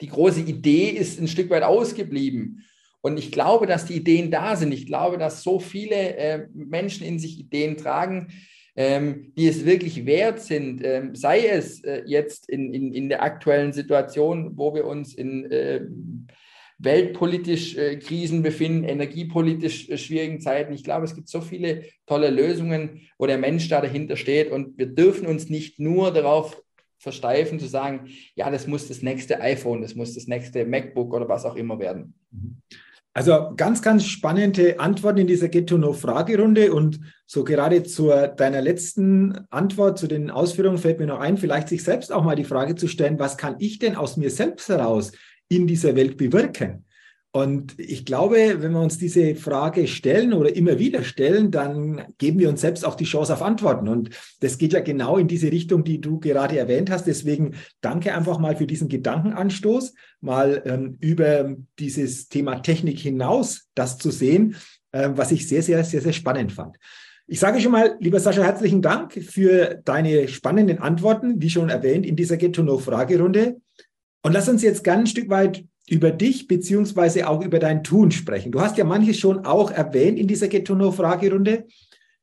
die 0.00 0.08
große 0.08 0.40
Idee 0.40 0.88
ist 0.88 1.20
ein 1.20 1.28
Stück 1.28 1.50
weit 1.50 1.62
ausgeblieben. 1.62 2.64
Und 3.04 3.18
ich 3.18 3.30
glaube, 3.30 3.66
dass 3.66 3.84
die 3.84 3.96
Ideen 3.96 4.30
da 4.30 4.56
sind. 4.56 4.72
Ich 4.72 4.86
glaube, 4.86 5.18
dass 5.18 5.42
so 5.42 5.60
viele 5.60 6.16
äh, 6.16 6.46
Menschen 6.54 7.06
in 7.06 7.18
sich 7.18 7.38
Ideen 7.38 7.76
tragen, 7.76 8.28
ähm, 8.76 9.34
die 9.36 9.46
es 9.46 9.66
wirklich 9.66 10.06
wert 10.06 10.40
sind, 10.40 10.80
ähm, 10.82 11.14
sei 11.14 11.46
es 11.46 11.84
äh, 11.84 12.02
jetzt 12.06 12.48
in, 12.48 12.72
in, 12.72 12.94
in 12.94 13.10
der 13.10 13.22
aktuellen 13.22 13.74
Situation, 13.74 14.52
wo 14.56 14.74
wir 14.74 14.86
uns 14.86 15.12
in 15.14 15.50
äh, 15.50 15.82
weltpolitisch 16.78 17.76
äh, 17.76 17.96
Krisen 17.96 18.42
befinden, 18.42 18.84
energiepolitisch 18.84 19.90
äh, 19.90 19.98
schwierigen 19.98 20.40
Zeiten. 20.40 20.72
Ich 20.72 20.82
glaube, 20.82 21.04
es 21.04 21.14
gibt 21.14 21.28
so 21.28 21.42
viele 21.42 21.82
tolle 22.06 22.30
Lösungen, 22.30 23.02
wo 23.18 23.26
der 23.26 23.36
Mensch 23.36 23.68
da 23.68 23.82
dahinter 23.82 24.16
steht 24.16 24.50
und 24.50 24.78
wir 24.78 24.86
dürfen 24.86 25.26
uns 25.26 25.50
nicht 25.50 25.78
nur 25.78 26.10
darauf 26.10 26.58
versteifen 26.96 27.60
zu 27.60 27.66
sagen, 27.66 28.08
ja, 28.34 28.50
das 28.50 28.66
muss 28.66 28.88
das 28.88 29.02
nächste 29.02 29.42
iPhone, 29.42 29.82
das 29.82 29.94
muss 29.94 30.14
das 30.14 30.26
nächste 30.26 30.64
MacBook 30.64 31.12
oder 31.12 31.28
was 31.28 31.44
auch 31.44 31.56
immer 31.56 31.78
werden. 31.78 32.14
Also 33.16 33.52
ganz, 33.56 33.80
ganz 33.80 34.04
spannende 34.06 34.80
Antworten 34.80 35.20
in 35.20 35.28
dieser 35.28 35.48
Get-to-Know-Fragerunde 35.48 36.72
und 36.74 36.98
so 37.26 37.44
gerade 37.44 37.84
zu 37.84 38.08
deiner 38.08 38.60
letzten 38.60 39.38
Antwort, 39.50 39.98
zu 39.98 40.08
den 40.08 40.32
Ausführungen 40.32 40.78
fällt 40.78 40.98
mir 40.98 41.06
noch 41.06 41.20
ein, 41.20 41.38
vielleicht 41.38 41.68
sich 41.68 41.84
selbst 41.84 42.12
auch 42.12 42.24
mal 42.24 42.34
die 42.34 42.42
Frage 42.42 42.74
zu 42.74 42.88
stellen, 42.88 43.20
was 43.20 43.36
kann 43.36 43.54
ich 43.60 43.78
denn 43.78 43.94
aus 43.94 44.16
mir 44.16 44.30
selbst 44.30 44.68
heraus 44.68 45.12
in 45.48 45.68
dieser 45.68 45.94
Welt 45.94 46.16
bewirken? 46.16 46.83
Und 47.36 47.74
ich 47.80 48.04
glaube, 48.04 48.62
wenn 48.62 48.70
wir 48.70 48.80
uns 48.80 48.96
diese 48.96 49.34
Frage 49.34 49.88
stellen 49.88 50.34
oder 50.34 50.54
immer 50.54 50.78
wieder 50.78 51.02
stellen, 51.02 51.50
dann 51.50 52.04
geben 52.16 52.38
wir 52.38 52.48
uns 52.48 52.60
selbst 52.60 52.84
auch 52.84 52.94
die 52.94 53.06
Chance 53.06 53.32
auf 53.32 53.42
Antworten. 53.42 53.88
Und 53.88 54.10
das 54.38 54.56
geht 54.56 54.72
ja 54.72 54.78
genau 54.78 55.16
in 55.16 55.26
diese 55.26 55.50
Richtung, 55.50 55.82
die 55.82 56.00
du 56.00 56.20
gerade 56.20 56.56
erwähnt 56.56 56.92
hast. 56.92 57.08
Deswegen 57.08 57.56
danke 57.80 58.14
einfach 58.14 58.38
mal 58.38 58.54
für 58.54 58.68
diesen 58.68 58.88
Gedankenanstoß, 58.88 59.94
mal 60.20 60.62
ähm, 60.64 60.96
über 61.00 61.56
dieses 61.80 62.28
Thema 62.28 62.60
Technik 62.60 63.00
hinaus 63.00 63.66
das 63.74 63.98
zu 63.98 64.12
sehen, 64.12 64.54
äh, 64.92 65.10
was 65.12 65.32
ich 65.32 65.48
sehr, 65.48 65.64
sehr, 65.64 65.82
sehr, 65.82 66.02
sehr 66.02 66.12
spannend 66.12 66.52
fand. 66.52 66.76
Ich 67.26 67.40
sage 67.40 67.60
schon 67.60 67.72
mal, 67.72 67.96
lieber 67.98 68.20
Sascha, 68.20 68.44
herzlichen 68.44 68.80
Dank 68.80 69.12
für 69.12 69.80
deine 69.84 70.28
spannenden 70.28 70.78
Antworten, 70.78 71.42
wie 71.42 71.50
schon 71.50 71.68
erwähnt, 71.68 72.06
in 72.06 72.14
dieser 72.14 72.36
Get-to-Know-Fragerunde. 72.36 73.60
Und 74.22 74.32
lass 74.32 74.48
uns 74.48 74.62
jetzt 74.62 74.84
ganz 74.84 75.00
ein 75.00 75.06
Stück 75.08 75.28
weit 75.30 75.64
über 75.88 76.10
dich 76.10 76.48
beziehungsweise 76.48 77.28
auch 77.28 77.44
über 77.44 77.58
dein 77.58 77.84
Tun 77.84 78.10
sprechen. 78.10 78.52
Du 78.52 78.60
hast 78.60 78.78
ja 78.78 78.84
manches 78.84 79.18
schon 79.18 79.44
auch 79.44 79.70
erwähnt 79.70 80.18
in 80.18 80.26
dieser 80.26 80.48
Get-to-Know-Fragerunde. 80.48 81.66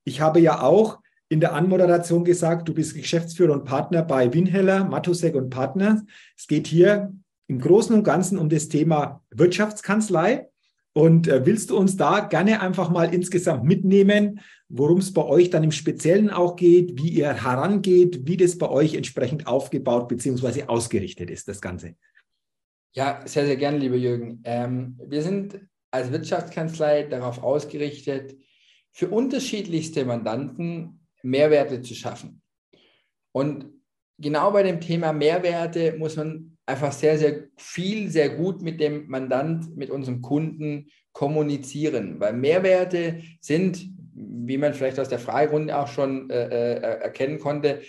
Ich 0.04 0.22
habe 0.22 0.40
ja 0.40 0.62
auch 0.62 1.00
in 1.30 1.40
der 1.40 1.54
Anmoderation 1.54 2.26
gesagt, 2.26 2.68
du 2.68 2.74
bist 2.74 2.96
Geschäftsführer 2.96 3.54
und 3.54 3.66
Partner 3.66 4.02
bei 4.04 4.34
Winheller, 4.34 4.84
Matusek 4.84 5.36
und 5.36 5.50
Partner. 5.50 6.04
Es 6.36 6.48
geht 6.48 6.68
hier 6.68 7.14
im 7.48 7.60
Großen 7.60 7.96
und 7.96 8.04
Ganzen 8.04 8.38
um 8.38 8.50
das 8.50 8.68
Thema 8.68 9.22
Wirtschaftskanzlei. 9.30 10.48
Und 10.94 11.30
äh, 11.30 11.46
willst 11.46 11.70
du 11.70 11.78
uns 11.78 11.96
da 11.96 12.20
gerne 12.20 12.60
einfach 12.60 12.90
mal 12.90 13.14
insgesamt 13.14 13.64
mitnehmen, 13.64 14.42
worum 14.68 14.98
es 14.98 15.14
bei 15.14 15.24
euch 15.24 15.50
dann 15.50 15.64
im 15.64 15.72
Speziellen 15.72 16.30
auch 16.30 16.58
geht, 16.58 17.02
wie 17.02 17.10
ihr 17.10 17.32
herangeht, 17.32 18.28
wie 18.28 18.36
das 18.36 18.58
bei 18.58 18.70
euch 18.70 18.96
entsprechend 18.96 19.48
aufgebaut 19.48 20.10
bzw. 20.10 20.64
ausgerichtet 20.64 21.30
ist, 21.30 21.48
das 21.48 21.62
Ganze? 21.62 21.96
Ja, 22.94 23.22
sehr, 23.26 23.46
sehr 23.46 23.56
gerne, 23.56 23.78
lieber 23.78 23.96
Jürgen. 23.96 24.42
Ähm, 24.44 25.00
wir 25.08 25.22
sind 25.22 25.60
als 25.92 26.12
Wirtschaftskanzlei 26.12 27.04
darauf 27.04 27.42
ausgerichtet, 27.42 28.36
für 28.92 29.08
unterschiedlichste 29.08 30.04
Mandanten 30.04 31.08
Mehrwerte 31.24 31.82
zu 31.82 31.96
schaffen. 31.96 32.42
Und 33.32 33.68
genau 34.18 34.52
bei 34.52 34.64
dem 34.64 34.82
Thema 34.82 35.14
Mehrwerte 35.14 35.96
muss 35.98 36.18
man 36.18 36.58
einfach 36.66 36.92
sehr, 36.92 37.18
sehr 37.18 37.48
viel, 37.58 38.10
sehr 38.10 38.30
gut 38.30 38.62
mit 38.62 38.82
dem 38.82 39.08
Mandant, 39.08 39.76
mit 39.78 39.90
unserem 39.90 40.22
Kunden 40.22 40.88
kommunizieren, 41.14 42.20
weil 42.20 42.34
Mehrwerte 42.34 43.22
sind, 43.40 43.90
wie 44.14 44.58
man 44.58 44.74
vielleicht 44.74 45.00
aus 45.00 45.10
der 45.10 45.20
Fragerunde 45.20 45.78
auch 45.78 45.88
schon 45.88 46.30
äh, 46.30 46.48
äh 46.48 46.82
erkennen 47.02 47.40
konnte, 47.40 47.82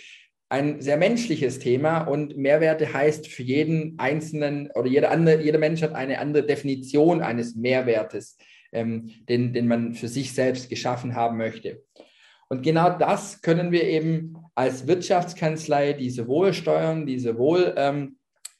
ein 0.53 0.81
sehr 0.81 0.97
menschliches 0.97 1.57
Thema 1.57 2.01
und 2.01 2.37
Mehrwerte 2.37 2.93
heißt 2.93 3.27
für 3.27 3.41
jeden 3.41 3.97
Einzelnen 3.97 4.69
oder 4.75 4.87
jeder, 4.87 5.09
andere, 5.09 5.41
jeder 5.41 5.57
Mensch 5.57 5.81
hat 5.81 5.95
eine 5.95 6.19
andere 6.19 6.45
Definition 6.45 7.23
eines 7.23 7.55
Mehrwertes, 7.55 8.37
ähm, 8.71 9.09
den, 9.27 9.51
den 9.51 9.67
man 9.67 9.95
für 9.95 10.07
sich 10.07 10.31
selbst 10.35 10.69
geschaffen 10.69 11.15
haben 11.15 11.37
möchte. 11.37 11.81
Und 12.49 12.61
genau 12.61 12.95
das 12.95 13.41
können 13.41 13.71
wir 13.71 13.83
eben 13.85 14.35
als 14.53 14.85
Wirtschaftskanzlei, 14.85 15.93
die 15.93 16.11
sowohl 16.11 16.53
Steuern, 16.53 17.07
die 17.07 17.17
sowohl 17.17 17.73
ähm, 17.75 18.17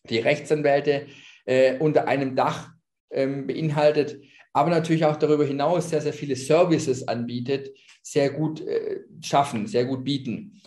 die 0.09 0.17
Rechtsanwälte 0.17 1.05
äh, 1.45 1.77
unter 1.77 2.07
einem 2.07 2.35
Dach 2.35 2.71
ähm, 3.11 3.45
beinhaltet, 3.45 4.19
aber 4.51 4.71
natürlich 4.71 5.05
auch 5.05 5.17
darüber 5.17 5.45
hinaus 5.45 5.91
sehr, 5.91 6.01
sehr 6.01 6.13
viele 6.13 6.37
Services 6.37 7.07
anbietet, 7.07 7.69
sehr 8.01 8.31
gut 8.31 8.65
äh, 8.65 9.01
schaffen, 9.21 9.67
sehr 9.67 9.85
gut 9.85 10.03
bieten 10.03 10.59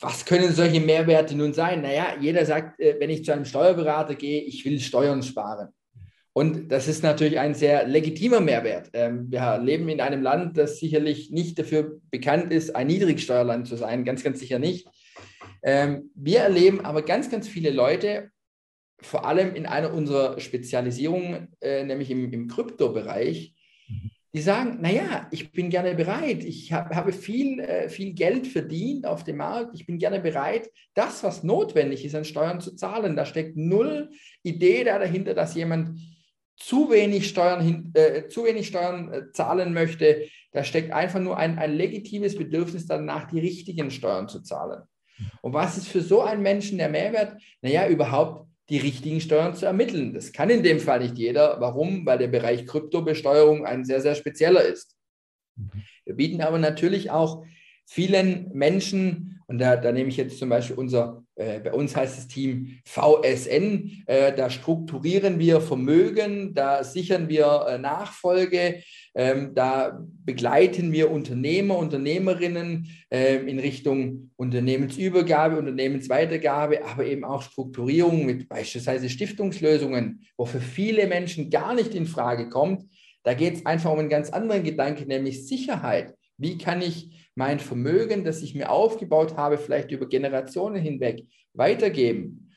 was 0.00 0.24
können 0.24 0.52
solche 0.52 0.80
Mehrwerte 0.80 1.36
nun 1.36 1.52
sein? 1.52 1.82
Naja, 1.82 2.16
jeder 2.20 2.44
sagt, 2.46 2.80
äh, 2.80 2.96
wenn 2.98 3.10
ich 3.10 3.24
zu 3.24 3.32
einem 3.32 3.44
Steuerberater 3.44 4.14
gehe, 4.14 4.42
ich 4.42 4.64
will 4.64 4.78
Steuern 4.80 5.22
sparen. 5.22 5.68
Und 6.32 6.68
das 6.70 6.86
ist 6.86 7.02
natürlich 7.02 7.40
ein 7.40 7.54
sehr 7.54 7.86
legitimer 7.88 8.38
Mehrwert. 8.38 8.90
Ähm, 8.92 9.26
wir 9.28 9.58
leben 9.58 9.88
in 9.88 10.00
einem 10.00 10.22
Land, 10.22 10.56
das 10.56 10.78
sicherlich 10.78 11.32
nicht 11.32 11.58
dafür 11.58 12.00
bekannt 12.12 12.52
ist, 12.52 12.76
ein 12.76 12.86
Niedrigsteuerland 12.86 13.66
zu 13.66 13.76
sein, 13.76 14.04
ganz, 14.04 14.22
ganz 14.22 14.38
sicher 14.38 14.60
nicht. 14.60 14.86
Ähm, 15.64 16.12
wir 16.14 16.40
erleben 16.40 16.84
aber 16.84 17.02
ganz, 17.02 17.28
ganz 17.28 17.48
viele 17.48 17.70
Leute, 17.70 18.30
vor 19.00 19.26
allem 19.26 19.56
in 19.56 19.66
einer 19.66 19.92
unserer 19.92 20.38
Spezialisierungen, 20.38 21.48
äh, 21.60 21.84
nämlich 21.84 22.10
im, 22.10 22.32
im 22.32 22.46
Kryptobereich, 22.46 23.54
die 24.38 24.42
sagen, 24.44 24.78
naja, 24.80 25.26
ich 25.32 25.50
bin 25.50 25.68
gerne 25.68 25.96
bereit, 25.96 26.44
ich 26.44 26.72
hab, 26.72 26.94
habe 26.94 27.12
viel, 27.12 27.58
äh, 27.58 27.88
viel 27.88 28.12
Geld 28.12 28.46
verdient 28.46 29.04
auf 29.04 29.24
dem 29.24 29.38
Markt, 29.38 29.74
ich 29.74 29.84
bin 29.84 29.98
gerne 29.98 30.20
bereit, 30.20 30.70
das, 30.94 31.24
was 31.24 31.42
notwendig 31.42 32.04
ist, 32.04 32.14
an 32.14 32.24
Steuern 32.24 32.60
zu 32.60 32.76
zahlen. 32.76 33.16
Da 33.16 33.26
steckt 33.26 33.56
null 33.56 34.10
Idee 34.44 34.84
da 34.84 35.00
dahinter, 35.00 35.34
dass 35.34 35.56
jemand 35.56 35.98
zu 36.56 36.88
wenig 36.88 37.28
Steuern, 37.28 37.90
äh, 37.94 38.28
zu 38.28 38.44
wenig 38.44 38.68
Steuern 38.68 39.12
äh, 39.12 39.32
zahlen 39.32 39.72
möchte, 39.72 40.28
da 40.52 40.62
steckt 40.62 40.92
einfach 40.92 41.18
nur 41.18 41.36
ein, 41.36 41.58
ein 41.58 41.74
legitimes 41.74 42.36
Bedürfnis 42.36 42.86
danach, 42.86 43.26
die 43.28 43.40
richtigen 43.40 43.90
Steuern 43.90 44.28
zu 44.28 44.40
zahlen. 44.42 44.84
Und 45.42 45.52
was 45.52 45.78
ist 45.78 45.88
für 45.88 46.00
so 46.00 46.22
einen 46.22 46.42
Menschen 46.42 46.78
der 46.78 46.90
Mehrwert? 46.90 47.36
Naja, 47.60 47.88
überhaupt 47.88 48.47
die 48.70 48.78
richtigen 48.78 49.20
Steuern 49.20 49.54
zu 49.54 49.66
ermitteln. 49.66 50.12
Das 50.12 50.32
kann 50.32 50.50
in 50.50 50.62
dem 50.62 50.80
Fall 50.80 51.00
nicht 51.00 51.16
jeder. 51.16 51.60
Warum? 51.60 52.04
Weil 52.04 52.18
der 52.18 52.28
Bereich 52.28 52.66
Kryptobesteuerung 52.66 53.64
ein 53.64 53.84
sehr, 53.84 54.00
sehr 54.00 54.14
spezieller 54.14 54.62
ist. 54.62 54.96
Wir 56.04 56.14
bieten 56.14 56.42
aber 56.42 56.58
natürlich 56.58 57.10
auch 57.10 57.44
vielen 57.86 58.50
Menschen, 58.52 59.37
und 59.48 59.58
da, 59.58 59.76
da 59.76 59.92
nehme 59.92 60.10
ich 60.10 60.18
jetzt 60.18 60.38
zum 60.38 60.50
Beispiel 60.50 60.76
unser, 60.76 61.24
äh, 61.34 61.58
bei 61.60 61.72
uns 61.72 61.96
heißt 61.96 62.18
das 62.18 62.28
Team 62.28 62.80
VSN, 62.84 64.04
äh, 64.06 64.34
da 64.34 64.50
strukturieren 64.50 65.38
wir 65.38 65.62
Vermögen, 65.62 66.52
da 66.52 66.84
sichern 66.84 67.30
wir 67.30 67.64
äh, 67.66 67.78
Nachfolge, 67.78 68.82
ähm, 69.14 69.54
da 69.54 69.98
begleiten 70.24 70.92
wir 70.92 71.10
Unternehmer, 71.10 71.78
Unternehmerinnen 71.78 72.88
ähm, 73.10 73.48
in 73.48 73.58
Richtung 73.58 74.32
Unternehmensübergabe, 74.36 75.56
Unternehmensweitergabe, 75.56 76.84
aber 76.84 77.06
eben 77.06 77.24
auch 77.24 77.40
Strukturierung 77.40 78.26
mit 78.26 78.50
beispielsweise 78.50 79.08
Stiftungslösungen, 79.08 80.26
wo 80.36 80.44
für 80.44 80.60
viele 80.60 81.06
Menschen 81.06 81.48
gar 81.48 81.74
nicht 81.74 81.94
in 81.94 82.06
Frage 82.06 82.50
kommt. 82.50 82.84
Da 83.22 83.32
geht 83.32 83.54
es 83.54 83.66
einfach 83.66 83.92
um 83.92 83.98
einen 83.98 84.10
ganz 84.10 84.28
anderen 84.28 84.62
Gedanke, 84.62 85.06
nämlich 85.06 85.46
Sicherheit. 85.46 86.14
Wie 86.36 86.58
kann 86.58 86.82
ich 86.82 87.27
mein 87.38 87.60
Vermögen, 87.60 88.24
das 88.24 88.42
ich 88.42 88.56
mir 88.56 88.68
aufgebaut 88.68 89.36
habe, 89.36 89.58
vielleicht 89.58 89.92
über 89.92 90.08
Generationen 90.08 90.82
hinweg 90.82 91.24
weitergeben? 91.54 92.50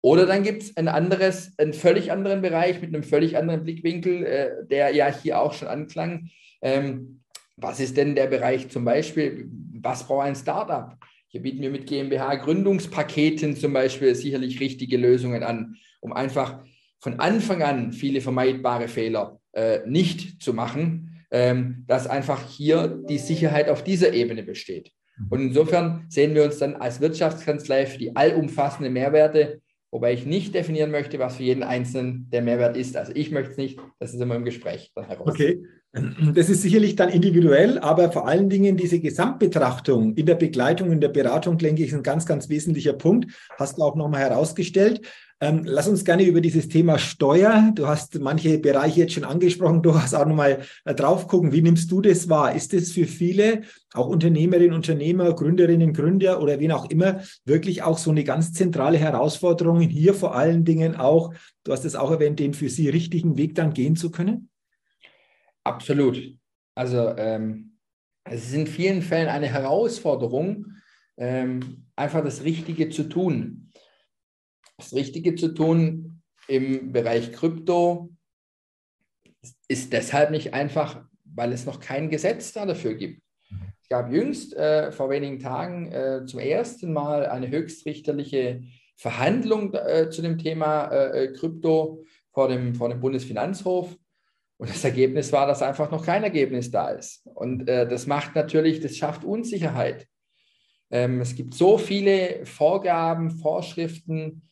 Oder 0.00 0.26
dann 0.26 0.44
gibt 0.44 0.62
es 0.62 0.76
ein 0.76 0.86
anderes, 0.86 1.52
einen 1.58 1.74
völlig 1.74 2.12
anderen 2.12 2.40
Bereich 2.40 2.80
mit 2.80 2.94
einem 2.94 3.02
völlig 3.02 3.36
anderen 3.36 3.64
Blickwinkel, 3.64 4.24
äh, 4.24 4.50
der 4.70 4.94
ja 4.94 5.12
hier 5.12 5.40
auch 5.40 5.52
schon 5.52 5.68
anklang. 5.68 6.30
Ähm, 6.60 7.20
was 7.56 7.80
ist 7.80 7.96
denn 7.96 8.14
der 8.14 8.28
Bereich 8.28 8.68
zum 8.68 8.84
Beispiel, 8.84 9.48
was 9.80 10.06
braucht 10.06 10.26
ein 10.26 10.36
Startup? 10.36 10.96
Hier 11.26 11.42
bieten 11.42 11.62
wir 11.62 11.70
mit 11.70 11.86
GmbH-Gründungspaketen 11.86 13.56
zum 13.56 13.72
Beispiel 13.72 14.14
sicherlich 14.14 14.60
richtige 14.60 14.98
Lösungen 14.98 15.42
an, 15.42 15.76
um 16.00 16.12
einfach 16.12 16.62
von 17.00 17.18
Anfang 17.18 17.62
an 17.62 17.92
viele 17.92 18.20
vermeidbare 18.20 18.86
Fehler 18.86 19.40
äh, 19.52 19.80
nicht 19.86 20.40
zu 20.42 20.54
machen 20.54 21.11
ähm, 21.32 21.84
dass 21.88 22.06
einfach 22.06 22.48
hier 22.48 23.02
die 23.08 23.18
Sicherheit 23.18 23.68
auf 23.68 23.82
dieser 23.82 24.12
Ebene 24.12 24.42
besteht. 24.42 24.92
Und 25.30 25.40
insofern 25.40 26.06
sehen 26.08 26.34
wir 26.34 26.44
uns 26.44 26.58
dann 26.58 26.74
als 26.76 27.00
Wirtschaftskanzlei 27.00 27.86
für 27.86 27.98
die 27.98 28.14
allumfassende 28.16 28.90
Mehrwerte, 28.90 29.60
wobei 29.90 30.12
ich 30.12 30.26
nicht 30.26 30.54
definieren 30.54 30.90
möchte, 30.90 31.18
was 31.18 31.36
für 31.36 31.42
jeden 31.42 31.62
Einzelnen 31.62 32.28
der 32.30 32.42
Mehrwert 32.42 32.76
ist. 32.76 32.96
Also 32.96 33.12
ich 33.14 33.30
möchte 33.30 33.52
es 33.52 33.56
nicht, 33.56 33.78
das 33.98 34.14
ist 34.14 34.20
immer 34.20 34.36
im 34.36 34.44
Gespräch 34.44 34.90
dann 34.94 35.06
heraus. 35.06 35.28
Okay. 35.28 35.62
Das 35.92 36.48
ist 36.48 36.62
sicherlich 36.62 36.96
dann 36.96 37.10
individuell, 37.10 37.78
aber 37.78 38.10
vor 38.10 38.26
allen 38.26 38.48
Dingen 38.48 38.78
diese 38.78 38.98
Gesamtbetrachtung 38.98 40.14
in 40.14 40.24
der 40.24 40.36
Begleitung, 40.36 40.90
in 40.90 41.02
der 41.02 41.10
Beratung, 41.10 41.58
denke 41.58 41.82
ich, 41.82 41.88
ist 41.88 41.94
ein 41.94 42.02
ganz, 42.02 42.24
ganz 42.24 42.48
wesentlicher 42.48 42.94
Punkt. 42.94 43.30
Hast 43.58 43.76
du 43.76 43.82
auch 43.82 43.94
nochmal 43.94 44.22
herausgestellt. 44.22 45.02
Ähm, 45.42 45.62
lass 45.64 45.88
uns 45.88 46.04
gerne 46.04 46.22
über 46.22 46.40
dieses 46.40 46.68
Thema 46.68 46.98
Steuer, 46.98 47.72
du 47.74 47.88
hast 47.88 48.18
manche 48.20 48.58
Bereiche 48.58 49.00
jetzt 49.00 49.14
schon 49.14 49.24
angesprochen, 49.24 49.82
du 49.82 49.92
hast 49.92 50.14
auch 50.14 50.24
nochmal 50.24 50.60
äh, 50.84 50.94
drauf 50.94 51.26
gucken. 51.26 51.50
Wie 51.50 51.62
nimmst 51.62 51.90
du 51.90 52.00
das 52.00 52.28
wahr? 52.28 52.54
Ist 52.54 52.72
das 52.72 52.92
für 52.92 53.06
viele, 53.06 53.62
auch 53.92 54.06
Unternehmerinnen, 54.06 54.72
Unternehmer, 54.72 55.34
Gründerinnen, 55.34 55.94
Gründer 55.94 56.40
oder 56.40 56.60
wen 56.60 56.70
auch 56.70 56.88
immer, 56.90 57.22
wirklich 57.44 57.82
auch 57.82 57.98
so 57.98 58.12
eine 58.12 58.22
ganz 58.22 58.52
zentrale 58.52 58.98
Herausforderung, 58.98 59.80
hier 59.80 60.14
vor 60.14 60.36
allen 60.36 60.64
Dingen 60.64 60.94
auch, 60.94 61.34
du 61.64 61.72
hast 61.72 61.84
es 61.84 61.96
auch 61.96 62.12
erwähnt, 62.12 62.38
den 62.38 62.54
für 62.54 62.68
sie 62.68 62.88
richtigen 62.88 63.36
Weg 63.36 63.56
dann 63.56 63.74
gehen 63.74 63.96
zu 63.96 64.12
können? 64.12 64.48
Absolut. 65.64 66.20
Also 66.74 67.16
ähm, 67.16 67.78
es 68.24 68.46
ist 68.46 68.54
in 68.54 68.66
vielen 68.66 69.02
Fällen 69.02 69.28
eine 69.28 69.48
Herausforderung, 69.48 70.66
ähm, 71.18 71.86
einfach 71.96 72.24
das 72.24 72.44
Richtige 72.44 72.88
zu 72.88 73.04
tun 73.04 73.62
das 74.82 74.92
Richtige 74.94 75.34
zu 75.34 75.48
tun 75.54 76.22
im 76.48 76.92
Bereich 76.92 77.32
Krypto 77.32 78.10
ist 79.68 79.92
deshalb 79.92 80.30
nicht 80.30 80.54
einfach, 80.54 81.04
weil 81.24 81.52
es 81.52 81.66
noch 81.66 81.80
kein 81.80 82.10
Gesetz 82.10 82.52
dafür 82.52 82.94
gibt. 82.94 83.22
Es 83.80 83.88
gab 83.88 84.10
jüngst 84.10 84.54
äh, 84.54 84.90
vor 84.92 85.10
wenigen 85.10 85.38
Tagen 85.38 85.90
äh, 85.92 86.24
zum 86.26 86.40
ersten 86.40 86.92
Mal 86.92 87.26
eine 87.26 87.48
höchstrichterliche 87.48 88.62
Verhandlung 88.96 89.74
äh, 89.74 90.10
zu 90.10 90.22
dem 90.22 90.38
Thema 90.38 90.86
äh, 90.88 91.24
äh, 91.24 91.32
Krypto 91.32 92.04
vor 92.32 92.48
dem, 92.48 92.74
vor 92.74 92.88
dem 92.88 93.00
Bundesfinanzhof. 93.00 93.96
Und 94.62 94.70
das 94.70 94.84
Ergebnis 94.84 95.32
war, 95.32 95.48
dass 95.48 95.60
einfach 95.60 95.90
noch 95.90 96.06
kein 96.06 96.22
Ergebnis 96.22 96.70
da 96.70 96.90
ist. 96.90 97.26
Und 97.34 97.68
äh, 97.68 97.84
das 97.84 98.06
macht 98.06 98.36
natürlich, 98.36 98.78
das 98.78 98.96
schafft 98.96 99.24
Unsicherheit. 99.24 100.06
Ähm, 100.88 101.20
es 101.20 101.34
gibt 101.34 101.54
so 101.54 101.78
viele 101.78 102.46
Vorgaben, 102.46 103.32
Vorschriften, 103.32 104.48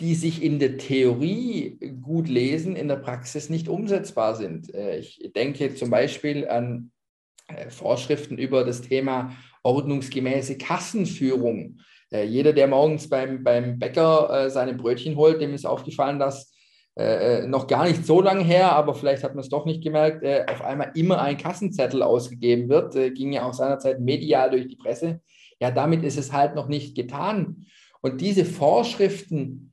die 0.00 0.14
sich 0.14 0.42
in 0.42 0.58
der 0.58 0.78
Theorie 0.78 1.78
gut 2.00 2.30
lesen, 2.30 2.76
in 2.76 2.88
der 2.88 2.96
Praxis 2.96 3.50
nicht 3.50 3.68
umsetzbar 3.68 4.36
sind. 4.36 4.74
Äh, 4.74 5.00
ich 5.00 5.32
denke 5.36 5.74
zum 5.74 5.90
Beispiel 5.90 6.48
an 6.48 6.90
äh, 7.48 7.68
Vorschriften 7.68 8.38
über 8.38 8.64
das 8.64 8.80
Thema 8.80 9.36
ordnungsgemäße 9.64 10.56
Kassenführung. 10.56 11.78
Äh, 12.10 12.24
jeder, 12.24 12.54
der 12.54 12.68
morgens 12.68 13.10
beim, 13.10 13.44
beim 13.44 13.78
Bäcker 13.78 14.48
seine 14.48 14.72
Brötchen 14.72 15.16
holt, 15.16 15.42
dem 15.42 15.52
ist 15.52 15.66
aufgefallen, 15.66 16.18
dass 16.18 16.53
noch 16.96 17.66
gar 17.66 17.88
nicht 17.88 18.06
so 18.06 18.20
lange 18.20 18.44
her, 18.44 18.70
aber 18.70 18.94
vielleicht 18.94 19.24
hat 19.24 19.34
man 19.34 19.42
es 19.42 19.48
doch 19.48 19.66
nicht 19.66 19.82
gemerkt, 19.82 20.24
auf 20.48 20.62
einmal 20.62 20.92
immer 20.94 21.20
ein 21.20 21.36
Kassenzettel 21.36 22.04
ausgegeben 22.04 22.68
wird. 22.68 22.94
ging 23.16 23.32
ja 23.32 23.44
auch 23.44 23.52
seinerzeit 23.52 23.98
medial 23.98 24.50
durch 24.50 24.68
die 24.68 24.76
Presse. 24.76 25.20
Ja, 25.60 25.72
damit 25.72 26.04
ist 26.04 26.16
es 26.16 26.32
halt 26.32 26.54
noch 26.54 26.68
nicht 26.68 26.94
getan. 26.94 27.66
Und 28.00 28.20
diese 28.20 28.44
Vorschriften 28.44 29.72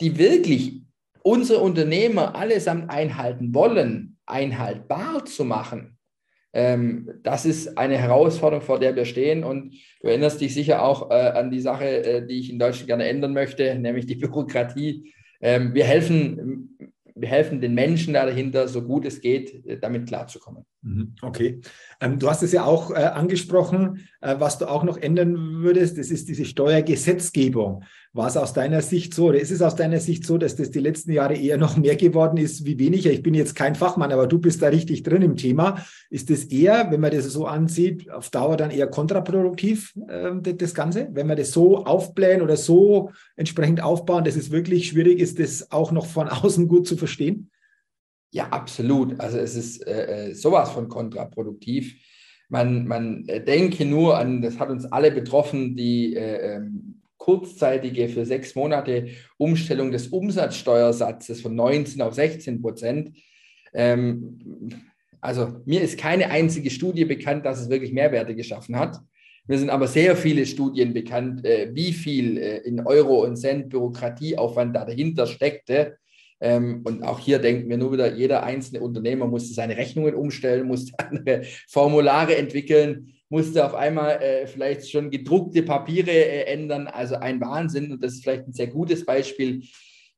die 0.00 0.18
wirklich 0.18 0.82
unsere 1.22 1.60
Unternehmer 1.60 2.34
allesamt 2.34 2.90
einhalten 2.90 3.54
wollen, 3.54 4.16
einhaltbar 4.26 5.24
zu 5.24 5.44
machen. 5.44 5.98
Ähm, 6.54 7.10
das 7.22 7.44
ist 7.44 7.76
eine 7.76 7.98
Herausforderung, 7.98 8.64
vor 8.64 8.78
der 8.78 8.96
wir 8.96 9.04
stehen. 9.04 9.44
Und 9.44 9.74
du 10.00 10.08
erinnerst 10.08 10.40
dich 10.40 10.54
sicher 10.54 10.82
auch 10.82 11.10
äh, 11.10 11.14
an 11.14 11.50
die 11.50 11.60
Sache, 11.60 12.04
äh, 12.04 12.26
die 12.26 12.38
ich 12.38 12.50
in 12.50 12.58
Deutschland 12.58 12.86
gerne 12.86 13.08
ändern 13.08 13.34
möchte, 13.34 13.74
nämlich 13.74 14.06
die 14.06 14.14
Bürokratie. 14.16 15.12
Ähm, 15.40 15.74
wir 15.74 15.84
helfen 15.84 16.76
wir 17.20 17.28
helfen 17.28 17.60
den 17.60 17.74
Menschen 17.74 18.14
da 18.14 18.24
dahinter, 18.24 18.68
so 18.68 18.82
gut 18.82 19.04
es 19.04 19.20
geht, 19.20 19.66
äh, 19.66 19.78
damit 19.78 20.08
klarzukommen. 20.08 20.64
Mhm, 20.82 21.14
okay. 21.22 21.60
Ähm, 22.00 22.18
du 22.18 22.28
hast 22.28 22.42
es 22.42 22.52
ja 22.52 22.64
auch 22.64 22.90
äh, 22.90 22.94
angesprochen, 22.94 24.08
äh, 24.20 24.36
was 24.38 24.58
du 24.58 24.66
auch 24.66 24.84
noch 24.84 24.96
ändern 24.96 25.62
würdest, 25.62 25.98
das 25.98 26.10
ist 26.10 26.28
diese 26.28 26.44
Steuergesetzgebung. 26.44 27.84
War 28.14 28.28
es 28.28 28.36
aus 28.38 28.54
deiner 28.54 28.80
Sicht 28.80 29.12
so 29.12 29.26
oder 29.26 29.38
ist 29.38 29.50
es 29.50 29.60
aus 29.60 29.76
deiner 29.76 30.00
Sicht 30.00 30.24
so, 30.24 30.38
dass 30.38 30.56
das 30.56 30.70
die 30.70 30.78
letzten 30.78 31.12
Jahre 31.12 31.36
eher 31.36 31.58
noch 31.58 31.76
mehr 31.76 31.94
geworden 31.94 32.38
ist 32.38 32.64
wie 32.64 32.78
weniger? 32.78 33.10
Ich 33.10 33.22
bin 33.22 33.34
jetzt 33.34 33.54
kein 33.54 33.74
Fachmann, 33.74 34.12
aber 34.12 34.26
du 34.26 34.38
bist 34.38 34.62
da 34.62 34.68
richtig 34.68 35.02
drin 35.02 35.20
im 35.20 35.36
Thema. 35.36 35.84
Ist 36.08 36.30
das 36.30 36.44
eher, 36.44 36.90
wenn 36.90 37.00
man 37.00 37.10
das 37.10 37.26
so 37.26 37.46
ansieht, 37.46 38.10
auf 38.10 38.30
Dauer 38.30 38.56
dann 38.56 38.70
eher 38.70 38.86
kontraproduktiv, 38.86 39.94
äh, 40.08 40.54
das 40.54 40.74
Ganze? 40.74 41.08
Wenn 41.12 41.26
man 41.26 41.36
das 41.36 41.52
so 41.52 41.84
aufblähen 41.84 42.40
oder 42.40 42.56
so 42.56 43.10
entsprechend 43.36 43.82
aufbauen, 43.82 44.24
dass 44.24 44.36
es 44.36 44.50
wirklich 44.50 44.88
schwierig 44.88 45.20
ist, 45.20 45.38
das 45.38 45.70
auch 45.70 45.92
noch 45.92 46.06
von 46.06 46.28
außen 46.28 46.66
gut 46.66 46.86
zu 46.86 46.96
verstehen? 46.96 47.50
Ja, 48.30 48.48
absolut. 48.48 49.20
Also 49.20 49.38
es 49.38 49.54
ist 49.54 49.86
äh, 49.86 50.30
äh, 50.30 50.34
sowas 50.34 50.70
von 50.70 50.88
kontraproduktiv. 50.88 51.94
Man, 52.48 52.86
man 52.86 53.26
äh, 53.26 53.44
denke 53.44 53.84
nur 53.84 54.18
an, 54.18 54.42
das 54.42 54.58
hat 54.58 54.70
uns 54.70 54.86
alle 54.86 55.10
betroffen, 55.10 55.76
die 55.76 56.14
äh, 56.14 56.56
ähm, 56.56 56.97
kurzzeitige 57.18 58.08
für 58.08 58.24
sechs 58.24 58.54
Monate 58.54 59.08
Umstellung 59.36 59.92
des 59.92 60.08
Umsatzsteuersatzes 60.08 61.42
von 61.42 61.54
19 61.54 62.00
auf 62.00 62.14
16 62.14 62.62
Prozent. 62.62 63.12
Ähm, 63.74 64.70
also 65.20 65.60
mir 65.66 65.82
ist 65.82 65.98
keine 65.98 66.30
einzige 66.30 66.70
Studie 66.70 67.04
bekannt, 67.04 67.44
dass 67.44 67.60
es 67.60 67.68
wirklich 67.68 67.92
Mehrwerte 67.92 68.34
geschaffen 68.34 68.78
hat. 68.78 69.00
Mir 69.46 69.58
sind 69.58 69.70
aber 69.70 69.88
sehr 69.88 70.16
viele 70.16 70.46
Studien 70.46 70.92
bekannt, 70.92 71.44
äh, 71.44 71.70
wie 71.72 71.92
viel 71.92 72.36
äh, 72.36 72.58
in 72.58 72.80
Euro 72.80 73.24
und 73.24 73.36
Cent 73.36 73.70
Bürokratieaufwand 73.70 74.76
da 74.76 74.84
dahinter 74.84 75.26
steckte. 75.26 75.96
Ähm, 76.40 76.82
und 76.84 77.02
auch 77.02 77.18
hier 77.18 77.38
denken 77.38 77.68
wir 77.68 77.78
nur 77.78 77.92
wieder, 77.92 78.14
jeder 78.14 78.44
einzelne 78.44 78.80
Unternehmer 78.80 79.26
musste 79.26 79.54
seine 79.54 79.76
Rechnungen 79.76 80.14
umstellen, 80.14 80.68
musste 80.68 80.92
andere 80.98 81.42
Formulare 81.66 82.36
entwickeln, 82.36 83.14
musste 83.28 83.64
auf 83.64 83.74
einmal 83.74 84.22
äh, 84.22 84.46
vielleicht 84.46 84.90
schon 84.90 85.10
gedruckte 85.10 85.62
Papiere 85.62 86.10
äh, 86.10 86.44
ändern. 86.44 86.86
Also 86.86 87.16
ein 87.16 87.40
Wahnsinn. 87.40 87.92
Und 87.92 88.02
das 88.02 88.14
ist 88.14 88.22
vielleicht 88.22 88.46
ein 88.46 88.52
sehr 88.52 88.68
gutes 88.68 89.04
Beispiel 89.04 89.62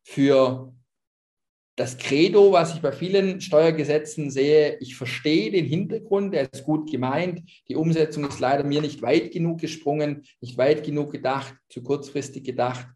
für 0.02 0.72
das 1.76 1.96
Credo, 1.96 2.52
was 2.52 2.74
ich 2.74 2.82
bei 2.82 2.92
vielen 2.92 3.40
Steuergesetzen 3.40 4.30
sehe. 4.30 4.76
Ich 4.80 4.96
verstehe 4.96 5.50
den 5.50 5.64
Hintergrund, 5.64 6.34
der 6.34 6.52
ist 6.52 6.64
gut 6.64 6.90
gemeint. 6.90 7.42
Die 7.68 7.76
Umsetzung 7.76 8.28
ist 8.28 8.38
leider 8.38 8.64
mir 8.64 8.82
nicht 8.82 9.00
weit 9.00 9.32
genug 9.32 9.60
gesprungen, 9.60 10.24
nicht 10.40 10.58
weit 10.58 10.84
genug 10.84 11.10
gedacht, 11.10 11.54
zu 11.70 11.82
kurzfristig 11.82 12.44
gedacht. 12.44 12.86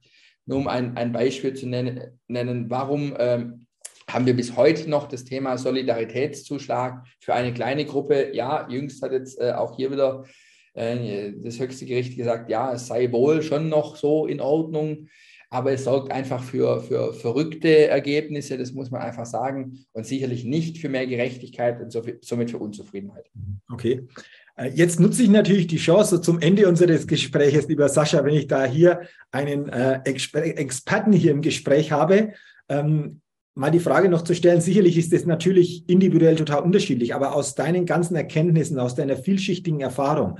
Nur 0.44 0.58
um 0.58 0.68
ein, 0.68 0.98
ein 0.98 1.12
Beispiel 1.12 1.54
zu 1.54 1.66
nennen, 1.66 2.20
nennen 2.28 2.68
warum 2.68 3.14
ähm, 3.18 3.66
haben 4.08 4.26
wir 4.26 4.34
bis 4.34 4.56
heute 4.56 4.88
noch 4.88 5.08
das 5.08 5.24
Thema 5.24 5.56
Solidaritätszuschlag 5.58 7.04
für 7.20 7.34
eine 7.34 7.52
kleine 7.54 7.84
Gruppe. 7.84 8.30
Ja, 8.34 8.68
jüngst 8.68 9.02
hat 9.02 9.12
jetzt 9.12 9.40
äh, 9.40 9.52
auch 9.52 9.76
hier 9.76 9.90
wieder 9.90 10.24
äh, 10.74 11.32
das 11.36 11.58
höchste 11.58 11.86
Gericht 11.86 12.16
gesagt, 12.16 12.50
ja, 12.50 12.72
es 12.72 12.86
sei 12.86 13.10
wohl 13.12 13.42
schon 13.42 13.68
noch 13.68 13.96
so 13.96 14.26
in 14.26 14.40
Ordnung, 14.40 15.08
aber 15.50 15.72
es 15.72 15.84
sorgt 15.84 16.10
einfach 16.10 16.42
für, 16.42 16.80
für 16.82 17.12
verrückte 17.12 17.88
Ergebnisse, 17.88 18.58
das 18.58 18.72
muss 18.72 18.90
man 18.90 19.02
einfach 19.02 19.26
sagen, 19.26 19.84
und 19.92 20.04
sicherlich 20.04 20.44
nicht 20.44 20.78
für 20.78 20.88
mehr 20.88 21.06
Gerechtigkeit 21.06 21.80
und 21.80 21.92
somit 21.92 22.50
für 22.50 22.58
Unzufriedenheit. 22.58 23.30
Okay. 23.72 24.06
Äh, 24.56 24.70
jetzt 24.70 25.00
nutze 25.00 25.22
ich 25.22 25.28
natürlich 25.28 25.66
die 25.66 25.76
Chance 25.76 26.20
zum 26.20 26.40
Ende 26.40 26.68
unseres 26.68 27.06
Gesprächs, 27.06 27.68
lieber 27.68 27.88
Sascha, 27.88 28.24
wenn 28.24 28.34
ich 28.34 28.46
da 28.46 28.64
hier 28.64 29.02
einen 29.30 29.68
äh, 29.68 30.00
Experten 30.04 31.12
hier 31.12 31.30
im 31.30 31.42
Gespräch 31.42 31.92
habe, 31.92 32.32
ähm, 32.68 33.20
mal 33.54 33.70
die 33.70 33.80
Frage 33.80 34.08
noch 34.08 34.22
zu 34.22 34.34
stellen. 34.34 34.60
Sicherlich 34.60 34.98
ist 34.98 35.12
das 35.12 35.26
natürlich 35.26 35.88
individuell 35.88 36.36
total 36.36 36.62
unterschiedlich, 36.62 37.14
aber 37.14 37.34
aus 37.34 37.54
deinen 37.54 37.86
ganzen 37.86 38.16
Erkenntnissen, 38.16 38.78
aus 38.78 38.94
deiner 38.94 39.16
vielschichtigen 39.16 39.80
Erfahrung, 39.80 40.38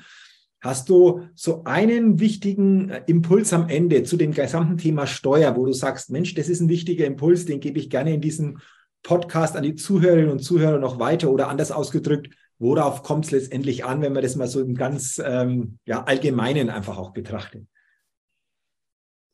Hast 0.64 0.88
du 0.88 1.28
so 1.34 1.62
einen 1.64 2.20
wichtigen 2.20 2.88
äh, 2.88 3.02
Impuls 3.06 3.52
am 3.52 3.68
Ende 3.68 4.02
zu 4.02 4.16
dem 4.16 4.32
gesamten 4.32 4.78
Thema 4.78 5.06
Steuer, 5.06 5.56
wo 5.56 5.66
du 5.66 5.74
sagst, 5.74 6.08
Mensch, 6.08 6.32
das 6.34 6.48
ist 6.48 6.60
ein 6.60 6.70
wichtiger 6.70 7.04
Impuls, 7.04 7.44
den 7.44 7.60
gebe 7.60 7.78
ich 7.78 7.90
gerne 7.90 8.14
in 8.14 8.22
diesem 8.22 8.60
Podcast 9.02 9.56
an 9.56 9.62
die 9.62 9.74
Zuhörerinnen 9.74 10.30
und 10.30 10.38
Zuhörer 10.38 10.78
noch 10.78 10.98
weiter 10.98 11.30
oder 11.30 11.48
anders 11.48 11.70
ausgedrückt, 11.70 12.34
worauf 12.58 13.02
kommt 13.02 13.26
es 13.26 13.30
letztendlich 13.30 13.84
an, 13.84 14.00
wenn 14.00 14.14
man 14.14 14.22
das 14.22 14.36
mal 14.36 14.48
so 14.48 14.62
im 14.62 14.74
ganz 14.74 15.20
ähm, 15.22 15.78
ja, 15.84 16.04
allgemeinen 16.04 16.70
einfach 16.70 16.96
auch 16.96 17.12
betrachtet? 17.12 17.66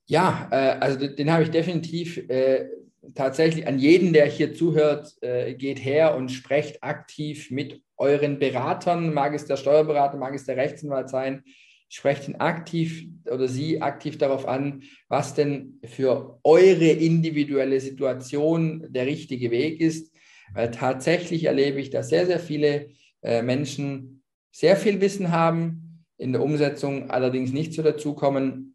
Ja, 0.06 0.48
äh, 0.50 0.80
also 0.80 0.98
den, 0.98 1.14
den 1.14 1.32
habe 1.32 1.44
ich 1.44 1.52
definitiv 1.52 2.18
äh, 2.28 2.66
tatsächlich 3.14 3.66
an 3.66 3.78
jeden, 3.78 4.12
der 4.12 4.26
hier 4.26 4.54
zuhört, 4.54 5.14
äh, 5.22 5.54
geht 5.54 5.84
her 5.84 6.16
und 6.16 6.30
sprecht 6.30 6.82
aktiv 6.82 7.50
mit 7.50 7.82
euren 7.96 8.38
Beratern, 8.38 9.12
mag 9.12 9.34
es 9.34 9.46
der 9.46 9.56
Steuerberater, 9.56 10.16
mag 10.16 10.34
es 10.34 10.44
der 10.44 10.56
Rechtsanwalt 10.56 11.08
sein, 11.08 11.42
sprecht 11.88 12.28
ihn 12.28 12.36
aktiv 12.36 13.08
oder 13.30 13.48
sie 13.48 13.82
aktiv 13.82 14.16
darauf 14.16 14.46
an, 14.46 14.82
was 15.08 15.34
denn 15.34 15.80
für 15.84 16.38
eure 16.44 16.88
individuelle 16.88 17.80
Situation 17.80 18.86
der 18.88 19.06
richtige 19.06 19.50
Weg 19.50 19.80
ist. 19.80 20.14
Weil 20.54 20.70
tatsächlich 20.70 21.44
erlebe 21.44 21.80
ich, 21.80 21.90
dass 21.90 22.08
sehr, 22.08 22.26
sehr 22.26 22.40
viele 22.40 22.88
äh, 23.22 23.42
Menschen 23.42 24.22
sehr 24.52 24.76
viel 24.76 25.00
Wissen 25.00 25.30
haben, 25.30 26.04
in 26.16 26.32
der 26.32 26.42
Umsetzung 26.42 27.10
allerdings 27.10 27.52
nicht 27.52 27.72
so 27.72 27.82
dazukommen, 27.82 28.69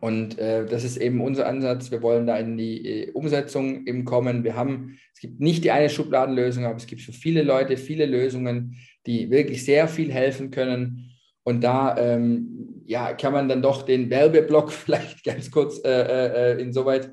und 0.00 0.38
äh, 0.38 0.66
das 0.66 0.84
ist 0.84 0.98
eben 0.98 1.22
unser 1.22 1.46
Ansatz. 1.46 1.90
Wir 1.90 2.02
wollen 2.02 2.26
da 2.26 2.36
in 2.36 2.58
die 2.58 3.04
äh, 3.04 3.10
Umsetzung 3.12 3.86
eben 3.86 4.04
kommen. 4.04 4.44
Wir 4.44 4.54
haben, 4.54 4.98
es 5.14 5.20
gibt 5.20 5.40
nicht 5.40 5.64
die 5.64 5.70
eine 5.70 5.88
Schubladenlösung, 5.88 6.66
aber 6.66 6.76
es 6.76 6.86
gibt 6.86 7.00
für 7.00 7.12
viele 7.12 7.42
Leute 7.42 7.78
viele 7.78 8.04
Lösungen, 8.04 8.76
die 9.06 9.30
wirklich 9.30 9.64
sehr 9.64 9.88
viel 9.88 10.12
helfen 10.12 10.50
können. 10.50 11.10
Und 11.42 11.62
da 11.64 11.96
ähm, 11.96 12.82
ja, 12.86 13.14
kann 13.14 13.32
man 13.32 13.48
dann 13.48 13.62
doch 13.62 13.82
den 13.82 14.10
Werbeblock 14.10 14.72
vielleicht 14.72 15.24
ganz 15.24 15.50
kurz 15.50 15.80
äh, 15.84 15.88
äh, 15.88 16.52
äh 16.52 16.60
insoweit 16.60 17.10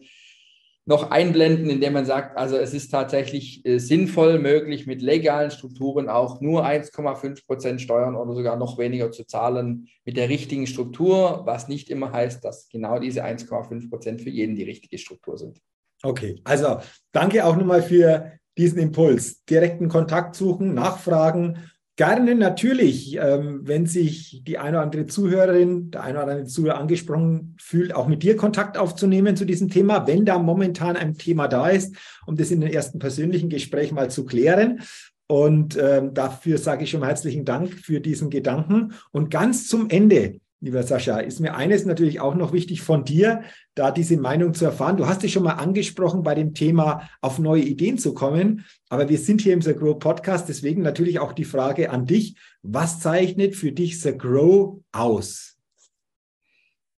noch 0.91 1.09
einblenden, 1.09 1.69
indem 1.69 1.93
man 1.93 2.05
sagt, 2.05 2.37
also 2.37 2.57
es 2.57 2.73
ist 2.73 2.89
tatsächlich 2.89 3.65
äh, 3.65 3.79
sinnvoll 3.79 4.39
möglich, 4.39 4.87
mit 4.87 5.01
legalen 5.01 5.49
Strukturen 5.49 6.09
auch 6.09 6.41
nur 6.41 6.65
1,5 6.65 7.45
Prozent 7.45 7.81
Steuern 7.81 8.15
oder 8.15 8.35
sogar 8.35 8.57
noch 8.57 8.77
weniger 8.77 9.09
zu 9.09 9.25
zahlen 9.25 9.87
mit 10.03 10.17
der 10.17 10.27
richtigen 10.27 10.67
Struktur, 10.67 11.43
was 11.45 11.69
nicht 11.69 11.89
immer 11.89 12.11
heißt, 12.11 12.43
dass 12.43 12.67
genau 12.67 12.99
diese 12.99 13.23
1,5 13.23 13.89
Prozent 13.89 14.21
für 14.21 14.29
jeden 14.29 14.57
die 14.57 14.65
richtige 14.65 14.97
Struktur 14.97 15.37
sind. 15.37 15.61
Okay, 16.03 16.41
also 16.43 16.79
danke 17.13 17.45
auch 17.45 17.55
nochmal 17.55 17.83
für 17.83 18.33
diesen 18.57 18.79
Impuls. 18.79 19.45
Direkten 19.45 19.87
Kontakt 19.87 20.35
suchen, 20.35 20.73
nachfragen 20.73 21.70
Gerne 21.97 22.35
natürlich, 22.35 23.17
ähm, 23.17 23.61
wenn 23.63 23.85
sich 23.85 24.43
die 24.45 24.57
eine 24.57 24.77
oder 24.77 24.85
andere 24.85 25.05
Zuhörerin, 25.07 25.91
der 25.91 26.03
eine 26.03 26.23
oder 26.23 26.31
andere 26.31 26.47
Zuhörer 26.47 26.79
angesprochen 26.79 27.55
fühlt, 27.59 27.93
auch 27.93 28.07
mit 28.07 28.23
dir 28.23 28.37
Kontakt 28.37 28.77
aufzunehmen 28.77 29.35
zu 29.35 29.45
diesem 29.45 29.69
Thema, 29.69 30.07
wenn 30.07 30.25
da 30.25 30.39
momentan 30.39 30.95
ein 30.95 31.15
Thema 31.15 31.47
da 31.47 31.67
ist, 31.67 31.95
um 32.25 32.37
das 32.37 32.49
in 32.49 32.61
den 32.61 32.71
ersten 32.71 32.97
persönlichen 32.97 33.49
Gespräch 33.49 33.91
mal 33.91 34.09
zu 34.09 34.25
klären. 34.25 34.81
Und 35.27 35.77
ähm, 35.77 36.13
dafür 36.13 36.57
sage 36.57 36.85
ich 36.85 36.89
schon 36.89 37.03
herzlichen 37.03 37.45
Dank 37.45 37.73
für 37.73 37.99
diesen 37.99 38.29
Gedanken. 38.29 38.93
Und 39.11 39.29
ganz 39.29 39.67
zum 39.67 39.89
Ende 39.89 40.39
lieber 40.61 40.83
Sascha, 40.83 41.19
ist 41.19 41.39
mir 41.39 41.55
eines 41.55 41.85
natürlich 41.85 42.19
auch 42.19 42.35
noch 42.35 42.53
wichtig 42.53 42.81
von 42.81 43.03
dir, 43.03 43.41
da 43.73 43.91
diese 43.91 44.17
Meinung 44.17 44.53
zu 44.53 44.65
erfahren. 44.65 44.95
Du 44.95 45.07
hast 45.07 45.23
dich 45.23 45.33
schon 45.33 45.43
mal 45.43 45.53
angesprochen, 45.53 46.21
bei 46.21 46.35
dem 46.35 46.53
Thema 46.53 47.09
auf 47.19 47.39
neue 47.39 47.63
Ideen 47.63 47.97
zu 47.97 48.13
kommen. 48.13 48.63
Aber 48.87 49.09
wir 49.09 49.17
sind 49.17 49.41
hier 49.41 49.53
im 49.53 49.61
The 49.61 49.73
Grow 49.73 49.97
Podcast, 49.97 50.47
deswegen 50.47 50.83
natürlich 50.83 51.19
auch 51.19 51.33
die 51.33 51.45
Frage 51.45 51.89
an 51.89 52.05
dich. 52.05 52.37
Was 52.61 52.99
zeichnet 52.99 53.55
für 53.55 53.71
dich 53.71 53.99
The 53.99 54.15
Grow 54.15 54.79
aus? 54.91 55.57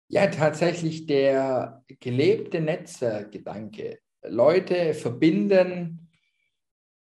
Ja, 0.08 0.28
tatsächlich 0.28 1.06
der 1.06 1.84
gelebte 2.00 2.60
Netzwerkgedanke. 2.60 4.00
Leute 4.24 4.94
verbinden, 4.94 6.10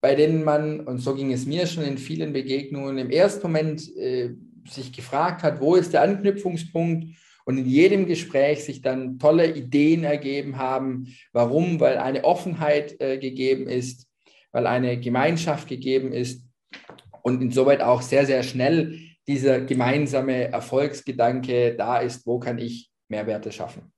bei 0.01 0.15
denen 0.15 0.45
man, 0.45 0.81
und 0.81 0.99
so 0.99 1.15
ging 1.15 1.33
es 1.33 1.45
mir 1.45 1.67
schon 1.67 1.85
in 1.85 1.99
vielen 1.99 2.33
Begegnungen, 2.33 2.99
im 2.99 3.11
ersten 3.11 3.43
Moment 3.49 3.95
äh, 3.97 4.35
sich 4.71 4.93
gefragt 4.93 5.43
hat, 5.43 5.61
wo 5.61 5.75
ist 5.77 5.93
der 5.93 6.03
Anknüpfungspunkt 6.03 7.17
und 7.45 7.59
in 7.59 7.67
jedem 7.67 8.07
Gespräch 8.07 8.65
sich 8.65 8.83
dann 8.83 9.19
tolle 9.19 9.55
Ideen 9.55 10.05
ergeben 10.05 10.59
haben. 10.59 11.15
Warum? 11.33 11.79
Weil 11.81 11.99
eine 11.99 12.25
Offenheit 12.25 13.01
äh, 13.01 13.19
gegeben 13.19 13.69
ist, 13.69 14.07
weil 14.53 14.67
eine 14.67 14.99
Gemeinschaft 14.99 15.69
gegeben 15.69 16.13
ist 16.13 16.45
und 17.23 17.43
insoweit 17.43 17.83
auch 17.83 18.03
sehr, 18.03 18.27
sehr 18.27 18.43
schnell 18.43 18.99
dieser 19.29 19.61
gemeinsame 19.61 20.53
Erfolgsgedanke 20.53 21.75
da 21.77 21.99
ist, 21.99 22.27
wo 22.27 22.39
kann 22.39 22.59
ich 22.59 22.91
Mehrwerte 23.09 23.53
schaffen. 23.53 23.93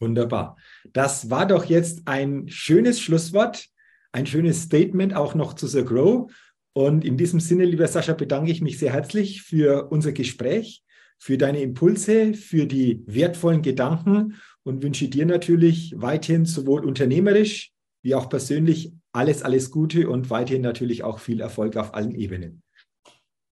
Wunderbar. 0.00 0.56
Das 0.92 1.30
war 1.30 1.46
doch 1.46 1.64
jetzt 1.64 2.02
ein 2.06 2.48
schönes 2.48 3.00
Schlusswort, 3.00 3.66
ein 4.12 4.26
schönes 4.26 4.62
Statement 4.62 5.14
auch 5.14 5.34
noch 5.34 5.54
zu 5.54 5.66
The 5.66 5.84
Grow. 5.84 6.30
Und 6.74 7.04
in 7.04 7.16
diesem 7.16 7.40
Sinne, 7.40 7.64
lieber 7.64 7.86
Sascha, 7.86 8.14
bedanke 8.14 8.50
ich 8.50 8.60
mich 8.60 8.78
sehr 8.78 8.92
herzlich 8.92 9.42
für 9.42 9.90
unser 9.90 10.12
Gespräch, 10.12 10.82
für 11.18 11.38
deine 11.38 11.62
Impulse, 11.62 12.34
für 12.34 12.66
die 12.66 13.02
wertvollen 13.06 13.62
Gedanken 13.62 14.34
und 14.64 14.82
wünsche 14.82 15.08
dir 15.08 15.24
natürlich 15.24 15.94
weiterhin 15.96 16.44
sowohl 16.44 16.84
unternehmerisch 16.84 17.70
wie 18.02 18.14
auch 18.14 18.28
persönlich 18.28 18.92
alles, 19.12 19.42
alles 19.42 19.70
Gute 19.70 20.10
und 20.10 20.28
weiterhin 20.28 20.62
natürlich 20.62 21.02
auch 21.04 21.18
viel 21.18 21.40
Erfolg 21.40 21.76
auf 21.76 21.94
allen 21.94 22.14
Ebenen. 22.14 22.62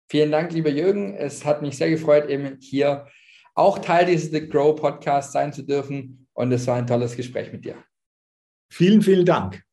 Vielen 0.09 0.31
Dank, 0.31 0.53
lieber 0.53 0.71
Jürgen. 0.71 1.15
Es 1.15 1.45
hat 1.45 1.63
mich 1.63 1.77
sehr 1.77 1.91
gefreut, 1.91 2.29
eben 2.31 2.59
hier 2.61 3.09
auch 3.55 3.79
Teil 3.81 4.07
dieses 4.07 4.31
The 4.31 4.49
Grow 4.49 4.77
Podcasts 4.77 5.33
sein 5.33 5.53
zu 5.53 5.63
dürfen. 5.63 6.29
Und 6.33 6.53
es 6.53 6.67
war 6.67 6.77
ein 6.77 6.87
tolles 6.87 7.17
Gespräch 7.17 7.51
mit 7.51 7.65
dir. 7.65 7.83
Vielen, 8.71 9.03
vielen 9.03 9.25
Dank. 9.25 9.66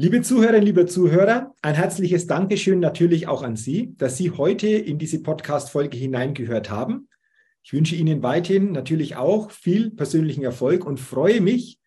Liebe 0.00 0.22
Zuhörerinnen, 0.22 0.64
liebe 0.64 0.86
Zuhörer, 0.86 1.56
ein 1.60 1.74
herzliches 1.74 2.28
Dankeschön 2.28 2.78
natürlich 2.78 3.26
auch 3.26 3.42
an 3.42 3.56
Sie, 3.56 3.96
dass 3.96 4.16
Sie 4.16 4.30
heute 4.30 4.68
in 4.68 4.96
diese 4.96 5.20
Podcast-Folge 5.24 5.96
hineingehört 5.96 6.70
haben. 6.70 7.08
Ich 7.64 7.72
wünsche 7.72 7.96
Ihnen 7.96 8.22
weiterhin 8.22 8.70
natürlich 8.70 9.16
auch 9.16 9.50
viel 9.50 9.90
persönlichen 9.90 10.44
Erfolg 10.44 10.86
und 10.86 11.00
freue 11.00 11.40
mich, 11.40 11.80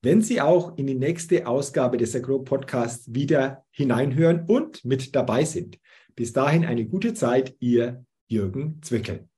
wenn 0.00 0.22
Sie 0.22 0.40
auch 0.40 0.78
in 0.78 0.86
die 0.86 0.94
nächste 0.94 1.48
Ausgabe 1.48 1.96
des 1.96 2.14
Agro 2.14 2.38
Podcasts 2.38 3.12
wieder 3.12 3.64
hineinhören 3.72 4.44
und 4.46 4.84
mit 4.84 5.16
dabei 5.16 5.44
sind. 5.44 5.80
Bis 6.14 6.32
dahin 6.32 6.64
eine 6.64 6.86
gute 6.86 7.14
Zeit, 7.14 7.56
Ihr 7.58 8.04
Jürgen 8.28 8.80
Zwickel. 8.82 9.28